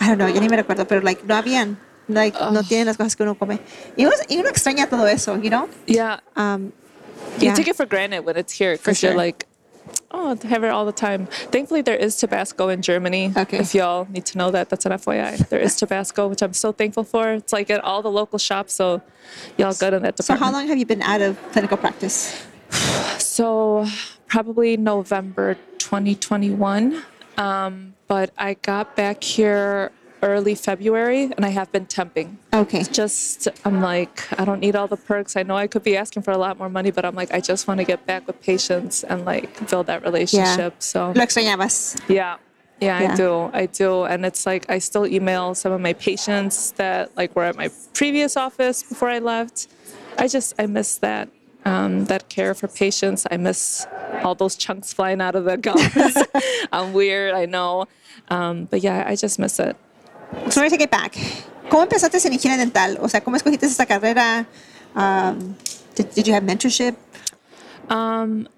I 0.00 0.06
don't 0.06 0.18
know, 0.18 0.28
ya 0.28 0.40
ni 0.40 0.48
me 0.48 0.56
recuerdo, 0.56 0.86
pero 0.86 1.00
like 1.02 1.24
no 1.26 1.34
habían, 1.34 1.78
like 2.08 2.34
no 2.34 2.62
tienen 2.62 2.86
las 2.86 2.96
cosas 2.96 3.16
que 3.16 3.22
uno 3.24 3.34
come. 3.34 3.58
Y 3.96 4.04
uno, 4.04 4.16
y 4.28 4.38
uno 4.38 4.48
extraña 4.48 4.88
todo 4.88 5.04
eso, 5.04 5.36
you 5.36 5.50
know? 5.50 5.68
Yeah, 5.86 6.20
Um, 6.36 6.72
you 7.40 7.54
take 7.54 7.68
it 7.68 7.76
for 7.76 7.86
granted 7.86 8.20
when 8.24 8.36
it's 8.36 8.52
here 8.52 8.76
because 8.76 9.02
you're 9.02 9.12
sure. 9.12 9.16
like, 9.16 9.46
oh, 10.10 10.36
have 10.44 10.64
it 10.64 10.70
all 10.70 10.84
the 10.86 10.92
time. 10.92 11.26
Thankfully, 11.26 11.82
there 11.82 11.96
is 11.96 12.16
Tabasco 12.16 12.68
in 12.68 12.82
Germany. 12.82 13.32
Okay. 13.36 13.58
If 13.58 13.74
y'all 13.74 14.06
need 14.10 14.26
to 14.26 14.38
know 14.38 14.50
that, 14.50 14.68
that's 14.70 14.86
an 14.86 14.92
FYI. 14.92 15.48
There 15.48 15.60
is 15.60 15.76
Tabasco, 15.80 16.28
which 16.28 16.42
I'm 16.42 16.52
so 16.52 16.72
thankful 16.72 17.04
for. 17.04 17.32
It's 17.32 17.52
like 17.52 17.70
at 17.70 17.82
all 17.84 18.02
the 18.02 18.10
local 18.10 18.38
shops, 18.38 18.74
so 18.74 19.02
y'all 19.56 19.74
good 19.74 19.94
in 19.94 20.02
that 20.02 20.16
department. 20.16 20.24
So 20.24 20.34
how 20.36 20.52
long 20.52 20.68
have 20.68 20.78
you 20.78 20.86
been 20.86 21.02
out 21.02 21.20
of 21.20 21.38
clinical 21.52 21.76
practice? 21.76 22.44
So 23.18 23.86
probably 24.26 24.76
November 24.76 25.56
2021. 25.78 27.02
Um, 27.36 27.94
but 28.08 28.30
I 28.36 28.54
got 28.54 28.96
back 28.96 29.22
here 29.22 29.92
early 30.22 30.54
February 30.54 31.24
and 31.24 31.44
I 31.44 31.50
have 31.50 31.70
been 31.72 31.86
temping. 31.86 32.36
Okay. 32.52 32.82
Just, 32.84 33.48
I'm 33.64 33.80
like, 33.80 34.26
I 34.38 34.44
don't 34.44 34.60
need 34.60 34.76
all 34.76 34.86
the 34.88 34.96
perks. 34.96 35.36
I 35.36 35.42
know 35.42 35.56
I 35.56 35.66
could 35.66 35.82
be 35.82 35.96
asking 35.96 36.22
for 36.22 36.30
a 36.32 36.38
lot 36.38 36.58
more 36.58 36.68
money, 36.68 36.90
but 36.90 37.04
I'm 37.04 37.14
like, 37.14 37.32
I 37.32 37.40
just 37.40 37.68
want 37.68 37.78
to 37.78 37.84
get 37.84 38.06
back 38.06 38.26
with 38.26 38.40
patients 38.42 39.04
and 39.04 39.24
like 39.24 39.68
build 39.70 39.86
that 39.86 40.02
relationship. 40.02 40.72
Yeah. 40.74 40.78
So 40.80 41.06
Lo 41.08 41.22
extrañabas. 41.24 42.00
yeah. 42.08 42.36
Yeah, 42.80 43.00
Yeah. 43.00 43.12
I 43.12 43.16
do. 43.16 43.50
I 43.52 43.66
do. 43.66 44.04
And 44.04 44.24
it's 44.24 44.46
like 44.46 44.70
I 44.70 44.78
still 44.78 45.06
email 45.06 45.54
some 45.54 45.72
of 45.72 45.80
my 45.80 45.94
patients 45.94 46.72
that 46.72 47.16
like 47.16 47.34
were 47.34 47.44
at 47.44 47.56
my 47.56 47.70
previous 47.92 48.36
office 48.36 48.82
before 48.82 49.08
I 49.08 49.18
left. 49.18 49.66
I 50.16 50.28
just 50.28 50.54
I 50.58 50.66
miss 50.66 50.96
that 50.98 51.28
um, 51.64 52.04
that 52.06 52.28
care 52.28 52.54
for 52.54 52.68
patients. 52.68 53.26
I 53.30 53.36
miss 53.36 53.86
all 54.22 54.34
those 54.34 54.56
chunks 54.56 54.92
flying 54.92 55.20
out 55.20 55.34
of 55.34 55.44
the 55.44 55.56
gums. 55.56 56.16
I'm 56.72 56.92
weird, 56.92 57.34
I 57.34 57.46
know. 57.46 57.86
Um, 58.28 58.66
but 58.66 58.82
yeah, 58.82 59.04
I 59.06 59.16
just 59.16 59.38
miss 59.38 59.58
it. 59.58 59.76
Sorry 60.50 60.70
to 60.70 60.76
it 60.80 60.90
back. 60.90 61.14
¿Cómo 61.68 61.82
empezaste 61.82 62.18
en 62.26 62.32
higiene 62.32 62.56
dental? 62.56 62.98
O 63.00 63.08
sea, 63.08 63.20
¿cómo 63.20 63.36
escogiste 63.36 63.66
esta 63.66 63.86
carrera? 63.86 64.46
Um, 64.94 65.54
did, 65.94 66.10
did 66.14 66.26
you 66.26 66.34
have 66.34 66.42
mentorship? 66.44 66.96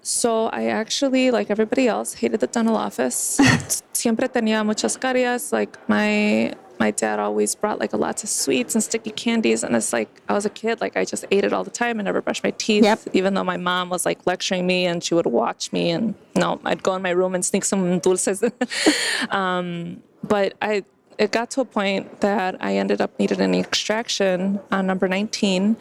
So 0.01 0.47
I 0.47 0.67
actually, 0.67 1.31
like 1.31 1.49
everybody 1.49 1.87
else, 1.87 2.13
hated 2.13 2.39
the 2.39 2.47
dental 2.47 2.75
office. 2.75 3.39
Siempre 3.93 4.27
tenía 4.27 4.65
muchas 4.65 4.97
caries. 4.99 5.51
Like 5.51 5.77
my 5.87 6.53
my 6.79 6.91
dad 6.91 7.19
always 7.19 7.53
brought 7.55 7.79
like 7.79 7.93
a 7.93 7.97
lots 7.97 8.23
of 8.23 8.29
sweets 8.29 8.75
and 8.75 8.83
sticky 8.83 9.11
candies, 9.11 9.63
and 9.63 9.75
it's 9.75 9.93
like 9.93 10.09
I 10.27 10.33
was 10.33 10.45
a 10.45 10.49
kid, 10.49 10.81
like 10.81 10.97
I 10.97 11.05
just 11.05 11.25
ate 11.31 11.45
it 11.45 11.53
all 11.53 11.63
the 11.63 11.71
time 11.71 11.99
and 11.99 12.05
never 12.05 12.21
brushed 12.21 12.43
my 12.43 12.51
teeth. 12.51 12.83
Yep. 12.83 12.99
Even 13.13 13.33
though 13.35 13.43
my 13.43 13.57
mom 13.57 13.89
was 13.89 14.05
like 14.05 14.25
lecturing 14.25 14.65
me 14.65 14.85
and 14.85 15.03
she 15.03 15.13
would 15.13 15.27
watch 15.27 15.71
me, 15.71 15.91
and 15.91 16.15
no, 16.35 16.59
I'd 16.65 16.83
go 16.83 16.95
in 16.95 17.01
my 17.01 17.11
room 17.11 17.35
and 17.35 17.45
sneak 17.45 17.63
some 17.65 17.99
dulces. 17.99 18.43
um, 19.29 20.01
but 20.23 20.53
I 20.61 20.83
it 21.17 21.31
got 21.31 21.51
to 21.51 21.61
a 21.61 21.65
point 21.65 22.21
that 22.21 22.55
I 22.59 22.77
ended 22.77 23.01
up 23.01 23.17
needing 23.19 23.41
an 23.41 23.53
extraction 23.53 24.59
on 24.71 24.87
number 24.87 25.07
19 25.07 25.77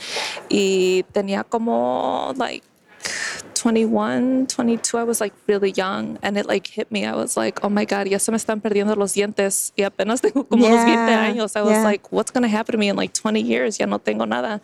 y 0.50 1.04
tenía 1.12 1.44
como 1.48 2.32
like 2.36 2.62
21, 3.60 4.46
22, 4.46 4.96
I 4.96 5.04
was 5.04 5.20
like 5.20 5.34
really 5.46 5.72
young 5.72 6.18
and 6.22 6.38
it 6.38 6.46
like 6.46 6.66
hit 6.66 6.90
me. 6.90 7.04
I 7.04 7.14
was 7.14 7.36
like, 7.36 7.62
oh 7.62 7.68
my 7.68 7.84
God, 7.84 8.08
ya 8.08 8.16
se 8.16 8.32
me 8.32 8.38
están 8.38 8.62
perdiendo 8.62 8.96
los 8.96 9.12
dientes 9.12 9.72
y 9.76 9.84
apenas 9.84 10.20
tengo 10.22 10.44
como 10.44 10.64
unos 10.64 10.82
20 10.82 11.12
años. 11.12 11.54
I 11.56 11.60
was 11.60 11.72
yeah. 11.72 11.84
like, 11.84 12.10
what's 12.10 12.30
going 12.30 12.42
to 12.42 12.48
happen 12.48 12.72
to 12.72 12.78
me 12.78 12.88
in 12.88 12.96
like 12.96 13.12
20 13.12 13.38
years? 13.38 13.78
Ya 13.78 13.84
no 13.84 13.98
tengo 13.98 14.24
nada. 14.24 14.62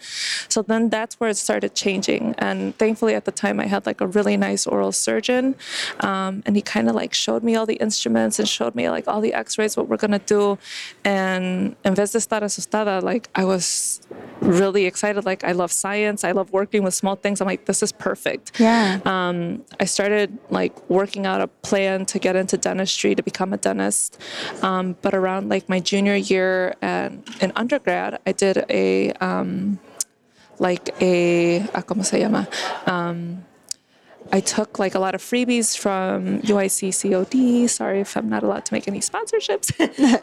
So 0.48 0.62
then 0.62 0.88
that's 0.88 1.20
where 1.20 1.28
it 1.28 1.36
started 1.36 1.74
changing. 1.74 2.36
And 2.38 2.74
thankfully 2.78 3.14
at 3.14 3.26
the 3.26 3.32
time 3.32 3.60
I 3.60 3.66
had 3.66 3.84
like 3.84 4.00
a 4.00 4.06
really 4.06 4.38
nice 4.38 4.66
oral 4.66 4.92
surgeon 4.92 5.56
um, 6.00 6.42
and 6.46 6.56
he 6.56 6.62
kind 6.62 6.88
of 6.88 6.94
like 6.94 7.12
showed 7.12 7.42
me 7.42 7.54
all 7.54 7.66
the 7.66 7.76
instruments 7.76 8.38
and 8.38 8.48
showed 8.48 8.74
me 8.74 8.88
like 8.88 9.06
all 9.06 9.20
the 9.20 9.34
x-rays, 9.34 9.76
what 9.76 9.88
we're 9.88 9.98
going 9.98 10.18
to 10.18 10.26
do. 10.26 10.56
And 11.04 11.76
en 11.84 11.94
vez 11.94 12.12
de 12.12 12.18
estar 12.18 12.40
asustada, 12.40 13.02
like 13.02 13.28
I 13.34 13.44
was 13.44 14.00
really 14.40 14.86
excited. 14.86 15.26
Like 15.26 15.44
I 15.44 15.52
love 15.52 15.70
science. 15.70 16.24
I 16.24 16.32
love 16.32 16.50
working 16.50 16.82
with 16.82 16.94
small 16.94 17.16
things. 17.16 17.42
I'm 17.42 17.46
like, 17.46 17.66
this 17.66 17.82
is 17.82 17.92
perfect. 17.92 18.58
Yeah. 18.58 18.86
Um, 19.05 19.64
I 19.81 19.85
started 19.85 20.38
like 20.50 20.75
working 20.90 21.26
out 21.26 21.40
a 21.40 21.47
plan 21.47 22.07
to 22.07 22.19
get 22.19 22.37
into 22.37 22.57
dentistry 22.57 23.14
to 23.14 23.23
become 23.23 23.52
a 23.52 23.57
dentist. 23.57 24.21
Um, 24.62 24.97
but 25.02 25.14
around 25.14 25.49
like 25.49 25.69
my 25.69 25.81
junior 25.81 26.14
year 26.14 26.75
and 26.83 27.23
in 27.40 27.52
undergrad, 27.57 28.19
I 28.26 28.33
did 28.33 28.64
a 28.69 29.12
um, 29.12 29.78
like 30.59 30.90
a 31.00 31.61
ah, 31.75 31.83
¿cómo 31.83 32.05
se 32.05 32.21
llama? 32.21 32.49
Um, 32.87 33.45
I 34.33 34.40
took 34.40 34.78
like 34.78 34.95
a 34.95 34.99
lot 34.99 35.14
of 35.14 35.23
freebies 35.23 35.76
from 35.76 36.40
UIC 36.42 36.92
COD. 37.02 37.68
Sorry 37.68 38.00
if 38.00 38.16
I'm 38.16 38.28
not 38.28 38.42
allowed 38.42 38.64
to 38.66 38.75
make 38.75 38.88
any 38.88 39.00
sponsorships, 39.00 39.73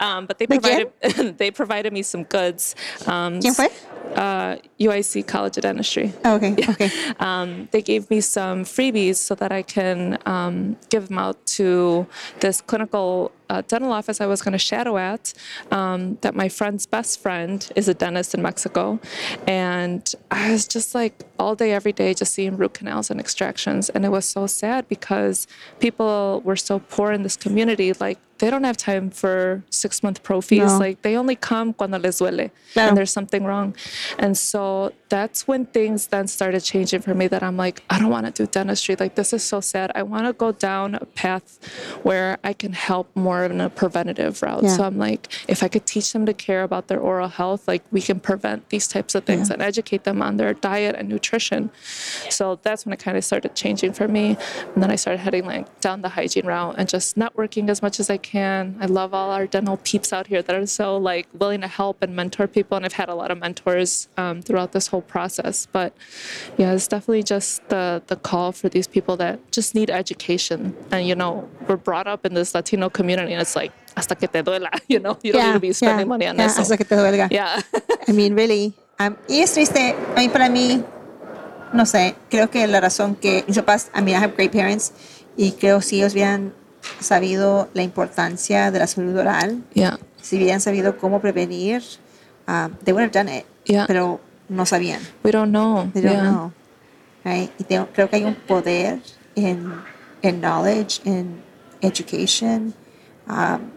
um, 0.00 0.26
but 0.26 0.38
they 0.38 0.46
provided 0.46 0.92
they 1.38 1.50
provided 1.50 1.92
me 1.92 2.02
some 2.02 2.24
goods. 2.24 2.74
Um, 3.06 3.40
¿Quién 3.40 3.54
fue? 3.54 3.68
Uh, 4.14 4.56
UIC 4.78 5.26
College 5.26 5.56
of 5.56 5.62
Dentistry 5.62 6.12
Oh, 6.24 6.36
okay, 6.36 6.54
okay. 6.68 6.90
um, 7.18 7.68
they 7.72 7.82
gave 7.82 8.08
me 8.10 8.20
some 8.20 8.62
freebies 8.64 9.16
so 9.16 9.34
that 9.34 9.50
I 9.50 9.62
can 9.62 10.18
um, 10.24 10.76
give 10.88 11.08
them 11.08 11.18
out 11.18 11.44
to 11.58 12.06
this 12.38 12.60
clinical 12.60 13.32
uh, 13.50 13.62
dental 13.66 13.92
office 13.92 14.20
I 14.20 14.26
was 14.26 14.42
going 14.42 14.52
to 14.52 14.58
shadow 14.58 14.96
at. 14.96 15.32
Um, 15.70 16.18
that 16.22 16.34
my 16.34 16.48
friend's 16.48 16.86
best 16.86 17.20
friend 17.20 17.70
is 17.76 17.88
a 17.88 17.94
dentist 17.94 18.34
in 18.34 18.42
Mexico, 18.42 19.00
and 19.46 20.12
I 20.30 20.52
was 20.52 20.66
just 20.66 20.94
like 20.94 21.24
all 21.38 21.54
day, 21.54 21.72
every 21.72 21.92
day, 21.92 22.14
just 22.14 22.34
seeing 22.34 22.56
root 22.56 22.74
canals 22.74 23.10
and 23.10 23.20
extractions, 23.20 23.88
and 23.88 24.04
it 24.04 24.10
was 24.10 24.26
so 24.28 24.46
sad 24.46 24.88
because 24.88 25.46
people 25.80 26.42
were 26.44 26.56
so 26.56 26.78
poor 26.78 27.12
in 27.12 27.22
this 27.22 27.36
community, 27.36 27.92
like. 27.94 28.18
They 28.38 28.50
don't 28.50 28.64
have 28.64 28.76
time 28.76 29.10
for 29.10 29.62
six 29.70 30.02
month 30.02 30.22
prophies. 30.22 30.66
No. 30.66 30.78
Like 30.78 31.02
they 31.02 31.16
only 31.16 31.36
come 31.36 31.72
cuando 31.72 31.98
les 31.98 32.18
duele, 32.20 32.50
Claro. 32.72 32.88
and 32.88 32.96
there's 32.96 33.12
something 33.12 33.44
wrong. 33.44 33.74
And 34.18 34.36
so 34.36 34.92
that's 35.08 35.46
when 35.46 35.66
things 35.66 36.08
then 36.08 36.26
started 36.26 36.60
changing 36.60 37.00
for 37.02 37.14
me 37.14 37.28
that 37.28 37.42
I'm 37.42 37.56
like, 37.56 37.82
I 37.90 37.98
don't 38.00 38.10
want 38.10 38.26
to 38.26 38.32
do 38.32 38.50
dentistry. 38.50 38.96
Like, 38.98 39.14
this 39.14 39.32
is 39.32 39.44
so 39.44 39.60
sad. 39.60 39.92
I 39.94 40.02
want 40.02 40.26
to 40.26 40.32
go 40.32 40.50
down 40.50 40.96
a 40.96 41.06
path 41.06 41.58
where 42.02 42.38
I 42.42 42.52
can 42.52 42.72
help 42.72 43.08
more 43.14 43.44
in 43.44 43.60
a 43.60 43.70
preventative 43.70 44.42
route. 44.42 44.64
Yeah. 44.64 44.76
So 44.76 44.82
I'm 44.84 44.98
like, 44.98 45.28
if 45.46 45.62
I 45.62 45.68
could 45.68 45.86
teach 45.86 46.12
them 46.12 46.26
to 46.26 46.34
care 46.34 46.64
about 46.64 46.88
their 46.88 46.98
oral 46.98 47.28
health, 47.28 47.68
like, 47.68 47.84
we 47.92 48.00
can 48.02 48.18
prevent 48.18 48.68
these 48.70 48.88
types 48.88 49.14
of 49.14 49.24
things 49.24 49.48
Yeah. 49.48 49.54
and 49.54 49.62
educate 49.62 50.02
them 50.02 50.20
on 50.20 50.36
their 50.36 50.52
diet 50.54 50.96
and 50.98 51.08
nutrition. 51.08 51.70
So 52.30 52.58
that's 52.62 52.84
when 52.84 52.92
it 52.92 52.98
kind 52.98 53.16
of 53.16 53.24
started 53.24 53.54
changing 53.54 53.92
for 53.92 54.08
me. 54.08 54.36
And 54.74 54.82
then 54.82 54.90
I 54.90 54.96
started 54.96 55.18
heading 55.20 55.44
like 55.46 55.80
down 55.80 56.02
the 56.02 56.08
hygiene 56.08 56.46
route 56.46 56.74
and 56.78 56.88
just 56.88 57.16
networking 57.16 57.68
as 57.68 57.82
much 57.82 58.00
as 58.00 58.10
I 58.10 58.16
can. 58.24 58.76
I 58.80 58.86
love 58.86 59.14
all 59.14 59.30
our 59.30 59.46
dental 59.46 59.76
peeps 59.76 60.12
out 60.12 60.26
here 60.26 60.42
that 60.42 60.56
are 60.56 60.66
so 60.66 60.96
like 60.96 61.28
willing 61.32 61.60
to 61.60 61.68
help 61.68 62.02
and 62.02 62.16
mentor 62.16 62.48
people. 62.48 62.76
And 62.76 62.84
I've 62.84 62.94
had 62.94 63.08
a 63.08 63.14
lot 63.14 63.30
of 63.30 63.38
mentors 63.38 64.08
um, 64.16 64.42
throughout 64.42 64.72
this 64.72 64.88
whole 64.88 65.02
process. 65.02 65.68
But 65.70 65.92
yeah, 66.56 66.72
it's 66.72 66.88
definitely 66.88 67.22
just 67.22 67.68
the 67.68 68.02
the 68.06 68.16
call 68.16 68.50
for 68.50 68.68
these 68.68 68.88
people 68.88 69.16
that 69.18 69.38
just 69.52 69.74
need 69.74 69.90
education. 69.90 70.74
And 70.90 71.06
you 71.06 71.14
know, 71.14 71.48
we're 71.68 71.76
brought 71.76 72.08
up 72.08 72.26
in 72.26 72.34
this 72.34 72.54
Latino 72.54 72.88
community, 72.88 73.32
and 73.32 73.42
it's 73.42 73.54
like 73.54 73.72
hasta 73.96 74.16
que 74.16 74.26
te 74.26 74.42
duela. 74.42 74.70
You 74.88 75.00
know, 75.00 75.18
you 75.22 75.32
don't 75.32 75.46
need 75.46 75.52
to 75.52 75.60
be 75.60 75.72
spending 75.72 76.08
money 76.08 76.26
on 76.26 76.36
yeah, 76.36 76.48
this. 76.48 76.58
hasta 76.58 76.76
que 76.76 76.84
te 76.84 76.96
duelga. 76.96 77.28
Yeah. 77.30 77.60
I 78.08 78.12
mean, 78.12 78.34
really. 78.34 78.74
Um, 78.98 79.16
y 79.28 79.40
es 79.42 79.52
triste. 79.52 79.94
A 80.16 80.20
mí, 80.20 80.28
para 80.28 80.48
mí, 80.48 80.82
no 81.72 81.84
sé, 81.84 82.14
creo 82.30 82.48
que 82.48 82.66
la 82.66 82.80
razón 82.80 83.16
que 83.16 83.44
mis 83.46 83.56
papás, 83.56 83.90
I 83.94 84.00
mean, 84.00 84.16
I 84.16 84.20
have 84.20 84.36
great 84.36 84.52
parents, 84.52 84.92
y 85.36 85.52
creo 85.52 85.80
si 85.80 85.96
ellos 85.96 86.12
hubieran 86.12 86.54
sabido 87.00 87.68
la 87.74 87.82
importancia 87.82 88.70
de 88.70 88.78
la 88.78 88.86
salud 88.86 89.16
oral, 89.16 89.62
yeah. 89.74 89.98
si 90.20 90.36
hubieran 90.36 90.60
sabido 90.60 90.96
cómo 90.98 91.20
prevenir, 91.20 91.82
um, 92.46 92.72
they 92.84 92.92
would 92.92 93.02
have 93.04 93.12
done 93.12 93.28
it. 93.28 93.46
Yeah. 93.64 93.86
Pero 93.86 94.20
no 94.48 94.66
sabían. 94.66 95.00
We 95.22 95.30
don't 95.32 95.50
know. 95.50 95.90
They 95.92 96.02
don't 96.02 96.14
yeah. 96.14 96.30
know. 96.30 96.52
Right? 97.24 97.50
Y 97.58 97.64
tengo- 97.64 97.88
creo 97.94 98.08
que 98.10 98.16
hay 98.16 98.24
un 98.24 98.34
poder 98.34 99.00
en, 99.34 99.72
en 100.22 100.40
knowledge, 100.40 101.00
in 101.04 101.42
education. 101.80 102.74
Um, 103.26 103.70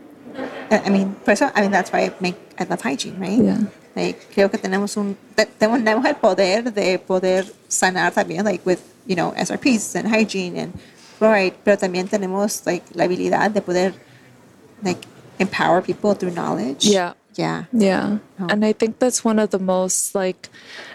I 0.69 0.89
mean, 0.89 1.15
por 1.23 1.33
eso, 1.33 1.49
I 1.55 1.61
mean, 1.61 1.71
that's 1.71 1.91
why 1.91 2.05
I 2.05 2.13
make, 2.19 2.37
I 2.59 2.65
love 2.65 2.81
hygiene, 2.81 3.17
right? 3.19 3.41
Yeah. 3.41 3.59
Like, 3.95 4.27
creo 4.33 4.51
que 4.51 4.59
tenemos 4.59 4.95
un, 4.97 5.15
te- 5.35 5.45
tenemos 5.45 5.79
tenemos 5.79 6.05
el 6.05 6.15
poder 6.15 6.71
de 6.71 6.99
poder 6.99 7.45
sanar 7.67 8.13
también, 8.13 8.43
like 8.43 8.63
with, 8.65 8.79
you 9.07 9.15
know, 9.15 9.33
SRPs 9.35 9.95
and 9.95 10.07
hygiene 10.07 10.57
and 10.57 10.73
Right, 11.19 11.55
pero 11.63 11.77
también 11.77 12.07
tenemos 12.09 12.65
like 12.65 12.83
la 12.93 13.05
habilidad 13.05 13.51
de 13.51 13.61
poder 13.61 13.93
like 14.83 15.05
empower 15.39 15.81
people 15.81 16.13
through 16.13 16.33
knowledge. 16.33 16.85
Yeah. 16.85 17.13
Yeah. 17.35 17.65
Yeah. 17.71 18.17
Oh. 18.39 18.47
And 18.49 18.65
I 18.65 18.73
think 18.73 18.97
that's 18.97 19.23
one 19.23 19.37
of 19.37 19.51
the 19.51 19.59
most 19.59 20.15
like 20.15 20.49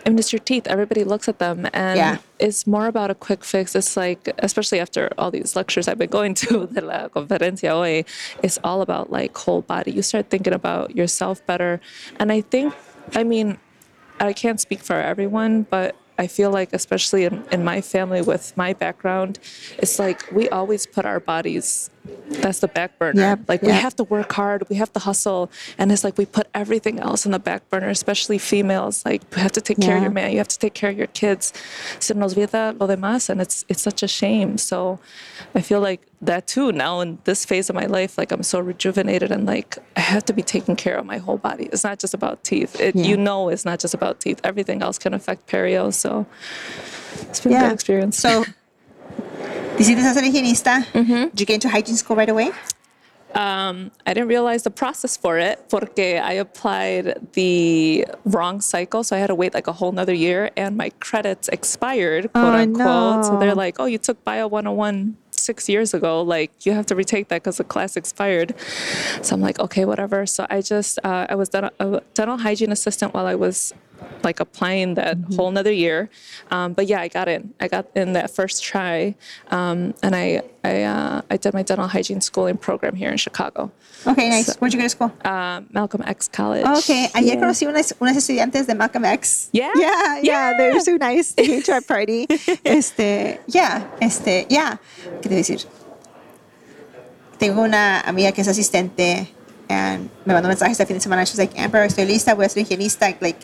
I 0.05 0.11
mean 0.11 0.19
it's 0.19 0.33
your 0.33 0.41
teeth. 0.41 0.67
Everybody 0.67 1.05
looks 1.05 1.29
at 1.29 1.39
them 1.39 1.69
and 1.73 1.97
Yeah. 1.97 2.17
it's 2.41 2.67
more 2.67 2.87
about 2.89 3.11
a 3.11 3.15
quick 3.15 3.45
fix. 3.45 3.77
It's 3.77 3.97
like 3.97 4.29
especially 4.39 4.81
after 4.81 5.11
all 5.19 5.31
these 5.31 5.55
lectures 5.55 5.87
I've 5.87 5.99
been 5.99 6.11
going 6.11 6.35
to 6.35 6.67
de 6.73 6.81
la 6.81 7.09
conferencia 7.09 7.71
hoy, 7.71 8.05
it's 8.43 8.59
all 8.65 8.83
about 8.83 9.11
like 9.13 9.37
whole 9.39 9.63
body. 9.63 9.93
You 9.93 10.03
start 10.03 10.31
thinking 10.31 10.53
about 10.53 10.97
yourself 10.97 11.45
better. 11.47 11.81
And 12.19 12.33
I 12.33 12.41
think 12.41 12.75
I 13.15 13.23
mean 13.23 13.59
I 14.19 14.33
can't 14.33 14.61
speak 14.61 14.81
for 14.81 14.97
everyone, 14.97 15.67
but 15.71 15.95
I 16.23 16.29
feel 16.29 16.53
like, 16.53 16.73
especially 16.73 17.25
in, 17.25 17.45
in 17.51 17.65
my 17.65 17.81
family 17.81 18.23
with 18.23 18.57
my 18.57 18.75
background, 18.75 19.41
it's 19.79 19.99
like 19.99 20.31
we 20.31 20.49
always 20.51 20.87
put 20.87 21.05
our 21.05 21.19
bodies, 21.19 21.91
that's 22.05 22.61
the 22.61 22.69
back 22.69 22.99
burner. 22.99 23.21
Yep, 23.21 23.41
like 23.49 23.63
we 23.63 23.71
have 23.71 23.95
to 23.97 24.05
work 24.05 24.33
hard, 24.33 24.69
we 24.69 24.77
have 24.77 24.93
to 24.95 25.01
hustle. 25.01 25.51
And 25.79 25.93
it's 25.93 26.03
like 26.05 26.19
we 26.19 26.27
put 26.27 26.49
everything 26.55 26.99
else 26.99 27.25
in 27.27 27.33
the 27.33 27.39
back 27.39 27.69
burner, 27.71 27.89
especially 27.89 28.39
females. 28.39 29.05
Like 29.05 29.23
you 29.37 29.43
have 29.43 29.53
to 29.53 29.61
take 29.61 29.81
care 29.81 29.97
of 29.97 30.03
your 30.03 30.11
man, 30.11 30.33
you 30.33 30.39
have 30.39 30.49
to 30.49 30.59
take 30.59 30.75
care 30.75 30.91
of 30.91 30.99
your 30.99 31.07
kids. 31.09 31.53
Se 32.01 32.15
nos 32.15 32.35
olvida 32.35 32.79
lo 32.81 32.87
demás, 32.89 33.29
and 33.29 33.41
it's, 33.41 33.65
it's 33.69 33.83
such 33.83 34.03
a 34.03 34.09
shame. 34.09 34.59
So 34.59 34.99
I 35.55 35.61
feel 35.61 35.81
like 35.81 36.01
that 36.21 36.47
too 36.47 36.73
now 36.73 37.01
in 37.01 37.19
this 37.25 37.45
phase 37.45 37.69
of 37.69 37.75
my 37.77 37.87
life, 37.87 38.17
like 38.17 38.33
I'm 38.33 38.43
so 38.43 38.61
rejuvenated 38.61 39.31
and 39.31 39.45
like 39.47 39.79
I 39.97 40.01
have 40.01 40.25
to 40.27 40.33
be 40.33 40.43
taking 40.43 40.77
care 40.77 40.97
of 40.97 41.05
my 41.07 41.19
whole 41.19 41.39
body. 41.39 41.69
It's 41.73 41.85
not 41.85 41.99
just 41.99 42.15
about 42.15 42.43
teeth. 42.45 42.81
It, 42.81 42.95
Yeah. 42.97 43.05
You 43.05 43.17
know, 43.17 43.49
it's 43.49 43.65
not 43.65 43.81
just 43.81 43.95
about 43.95 44.21
teeth. 44.21 44.41
Everything 44.45 44.83
else 44.83 44.99
can 44.99 45.15
affect 45.15 45.47
perio. 45.49 45.93
So 45.93 46.27
it's 47.29 47.41
been 47.41 47.53
a 47.55 47.61
good 47.61 47.73
experience. 47.73 48.19
So, 48.19 48.45
decidiste 49.77 50.15
ser 50.15 50.23
higienista. 50.23 50.87
Mm-hmm. 50.93 51.29
Did 51.31 51.41
you 51.41 51.47
get 51.47 51.55
into 51.55 51.69
hygiene 51.69 51.97
school 51.97 52.17
right 52.17 52.29
away? 52.29 52.53
Um, 53.35 53.91
I 54.07 54.13
didn't 54.15 54.29
realize 54.29 54.63
the 54.63 54.71
process 54.71 55.17
for 55.17 55.39
it 55.39 55.69
porque 55.71 56.21
I 56.23 56.35
applied 56.35 57.33
the 57.33 58.07
wrong 58.25 58.61
cycle. 58.61 59.03
So 59.05 59.17
I 59.17 59.21
had 59.21 59.29
to 59.29 59.35
wait 59.35 59.55
like 59.55 59.67
a 59.67 59.73
whole 59.73 59.93
nother 59.93 60.13
year 60.13 60.51
and 60.57 60.77
my 60.77 60.91
credits 61.01 61.49
expired, 61.49 62.33
quote 62.33 62.45
Oh, 62.45 62.59
unquote. 62.59 63.25
So 63.25 63.39
they're 63.39 63.55
like, 63.55 63.77
oh, 63.79 63.87
you 63.87 63.99
took 63.99 64.23
Bio 64.25 64.47
101 64.47 65.17
six 65.31 65.69
years 65.69 65.95
ago. 65.95 66.23
Like 66.23 66.67
you 66.67 66.73
have 66.73 66.87
to 66.87 66.95
retake 66.95 67.29
that 67.29 67.43
because 67.43 67.57
the 67.57 67.65
class 67.65 67.97
expired. 67.97 68.55
So 69.23 69.35
I'm 69.35 69.41
like, 69.41 69.59
okay, 69.59 69.85
whatever. 69.85 70.27
So 70.27 70.47
I 70.51 70.61
just, 70.61 70.99
uh, 71.03 71.27
I 71.29 71.35
was 71.35 71.49
dental, 71.49 71.71
a 71.81 72.03
dental 72.15 72.39
hygiene 72.39 72.73
assistant 72.73 73.15
while 73.15 73.27
I 73.27 73.35
was 73.35 73.73
like 74.25 74.41
applying 74.41 74.95
that 74.95 75.17
Mm-hmm. 75.17 75.35
whole 75.37 75.51
nother 75.51 75.73
year. 75.73 76.09
Um, 76.51 76.73
but 76.75 76.87
yeah, 76.87 77.01
I 77.01 77.09
got 77.09 77.29
in. 77.29 77.55
I 77.61 77.69
got 77.69 77.87
in 77.95 78.13
that 78.15 78.31
first 78.31 78.63
try, 78.63 79.15
um, 79.51 79.95
and 80.03 80.15
I 80.15 80.43
I 80.65 80.83
uh, 80.83 81.23
I 81.31 81.37
did 81.37 81.55
my 81.55 81.63
dental 81.63 81.87
hygiene 81.89 82.21
schooling 82.21 82.57
program 82.57 82.95
here 82.95 83.11
in 83.11 83.17
Chicago, 83.19 83.71
Okay, 84.07 84.29
nice. 84.31 84.47
So- 84.47 84.55
Where'd 84.59 84.73
you 84.75 84.79
go 84.81 84.85
to 84.87 84.89
school? 84.89 85.13
uh, 85.25 85.63
Malcolm 85.71 86.03
X 86.07 86.29
College. 86.29 86.65
Okay, 86.79 87.09
ayer 87.15 87.35
Yeah. 87.35 87.41
conocí 87.41 87.67
unas, 87.67 87.93
unas 88.01 88.17
estudiantes 88.17 88.67
de 88.67 88.75
Malcolm 88.75 89.05
X. 89.05 89.49
Yeah? 89.53 89.71
Yeah, 89.77 90.19
yeah, 90.19 90.23
Yeah. 90.23 90.53
they're 90.57 90.81
so 90.81 90.97
nice. 90.97 91.33
They 91.35 91.47
came 91.47 91.63
to 91.63 91.73
our 91.73 91.83
party. 91.83 92.27
Este, 92.65 93.41
yeah, 93.49 93.87
este, 94.01 94.47
yeah. 94.49 94.79
¿Qué 95.21 95.29
te 95.29 95.29
voy 95.29 95.37
a 95.37 95.43
decir? 95.43 95.61
Tengo 97.39 97.63
una 97.63 98.01
amiga 98.01 98.33
que 98.33 98.41
es 98.43 98.49
asistente 98.49 99.29
and 99.69 100.11
me 100.25 100.35
mandó 100.35 100.49
mensajes 100.49 100.73
este 100.79 100.87
fin 100.87 100.97
de 100.97 101.01
semana. 101.01 101.25
She's 101.25 101.39
like, 101.39 101.59
Amber, 101.59 101.83
estoy 101.85 102.05
lista, 102.07 102.35
voy 102.35 102.45
a 102.45 102.49
ser 102.49 102.61
higienista. 102.63 103.17
Like, 103.21 103.39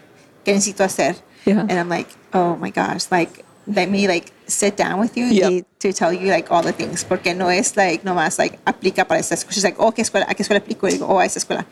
¿qué 0.48 0.54
necesito 0.54 0.84
hacer? 0.84 1.16
Yeah. 1.44 1.60
And 1.60 1.72
I'm 1.72 1.88
like, 1.88 2.08
oh 2.32 2.56
my 2.56 2.70
gosh, 2.70 3.10
like, 3.10 3.44
let 3.66 3.88
me 3.90 4.08
like 4.08 4.32
sit 4.46 4.76
down 4.76 4.98
with 4.98 5.16
you 5.16 5.26
Yep. 5.26 5.64
to 5.80 5.92
tell 5.92 6.12
you 6.12 6.30
like 6.30 6.50
all 6.50 6.62
the 6.62 6.72
things. 6.72 7.04
Porque 7.04 7.34
no 7.34 7.48
es 7.50 7.76
like 7.76 8.02
nomás 8.04 8.38
like 8.38 8.58
aplica 8.64 9.04
para 9.06 9.20
esta 9.20 9.34
escuela. 9.34 9.52
She's 9.54 9.64
like, 9.64 9.76
oh, 9.78 9.92
¿qué 9.92 10.02
escuela? 10.02 10.26
¿A 10.28 10.34
qué 10.34 10.42
escuela 10.42 10.60
aplico? 10.60 10.88
Y 10.88 10.92
digo, 10.92 11.06
oh, 11.06 11.18
a 11.18 11.24
esta 11.26 11.38
escuela. 11.38 11.66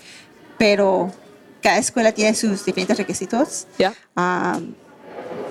Pero 0.59 1.11
cada 1.62 1.78
escuela 1.78 2.12
tiene 2.12 2.34
sus 2.34 2.65
diferentes 2.65 2.97
requisitos. 2.99 3.67
Yeah. 3.78 3.93
Um, 4.17 4.75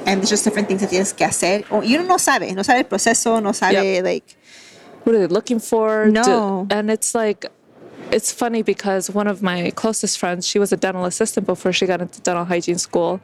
and 0.05 0.21
there's 0.21 0.29
just 0.29 0.43
different 0.45 0.67
things 0.67 0.81
que 0.81 0.87
tienes 0.87 1.13
que 1.13 1.25
hacer. 1.25 1.65
O, 1.71 1.81
y 1.83 1.95
uno 1.95 2.03
no 2.05 2.17
sabe, 2.19 2.53
no 2.53 2.63
sabe 2.63 2.79
el 2.79 2.85
proceso, 2.85 3.41
no 3.41 3.53
sabe, 3.53 3.95
Yep. 3.95 4.03
like, 4.03 4.35
What 5.03 5.15
are 5.15 5.19
they 5.19 5.27
looking 5.33 5.59
for? 5.59 6.07
No. 6.07 6.65
and 6.71 6.89
it's 6.89 7.13
like, 7.13 7.45
it's 8.17 8.31
funny 8.31 8.61
because 8.73 9.03
one 9.21 9.27
of 9.33 9.37
my 9.51 9.59
closest 9.81 10.17
friends, 10.21 10.47
she 10.47 10.57
was 10.63 10.71
a 10.71 10.77
dental 10.85 11.05
assistant 11.05 11.43
before 11.45 11.71
she 11.77 11.85
got 11.85 11.99
into 12.01 12.19
dental 12.21 12.45
hygiene 12.45 12.77
school, 12.87 13.19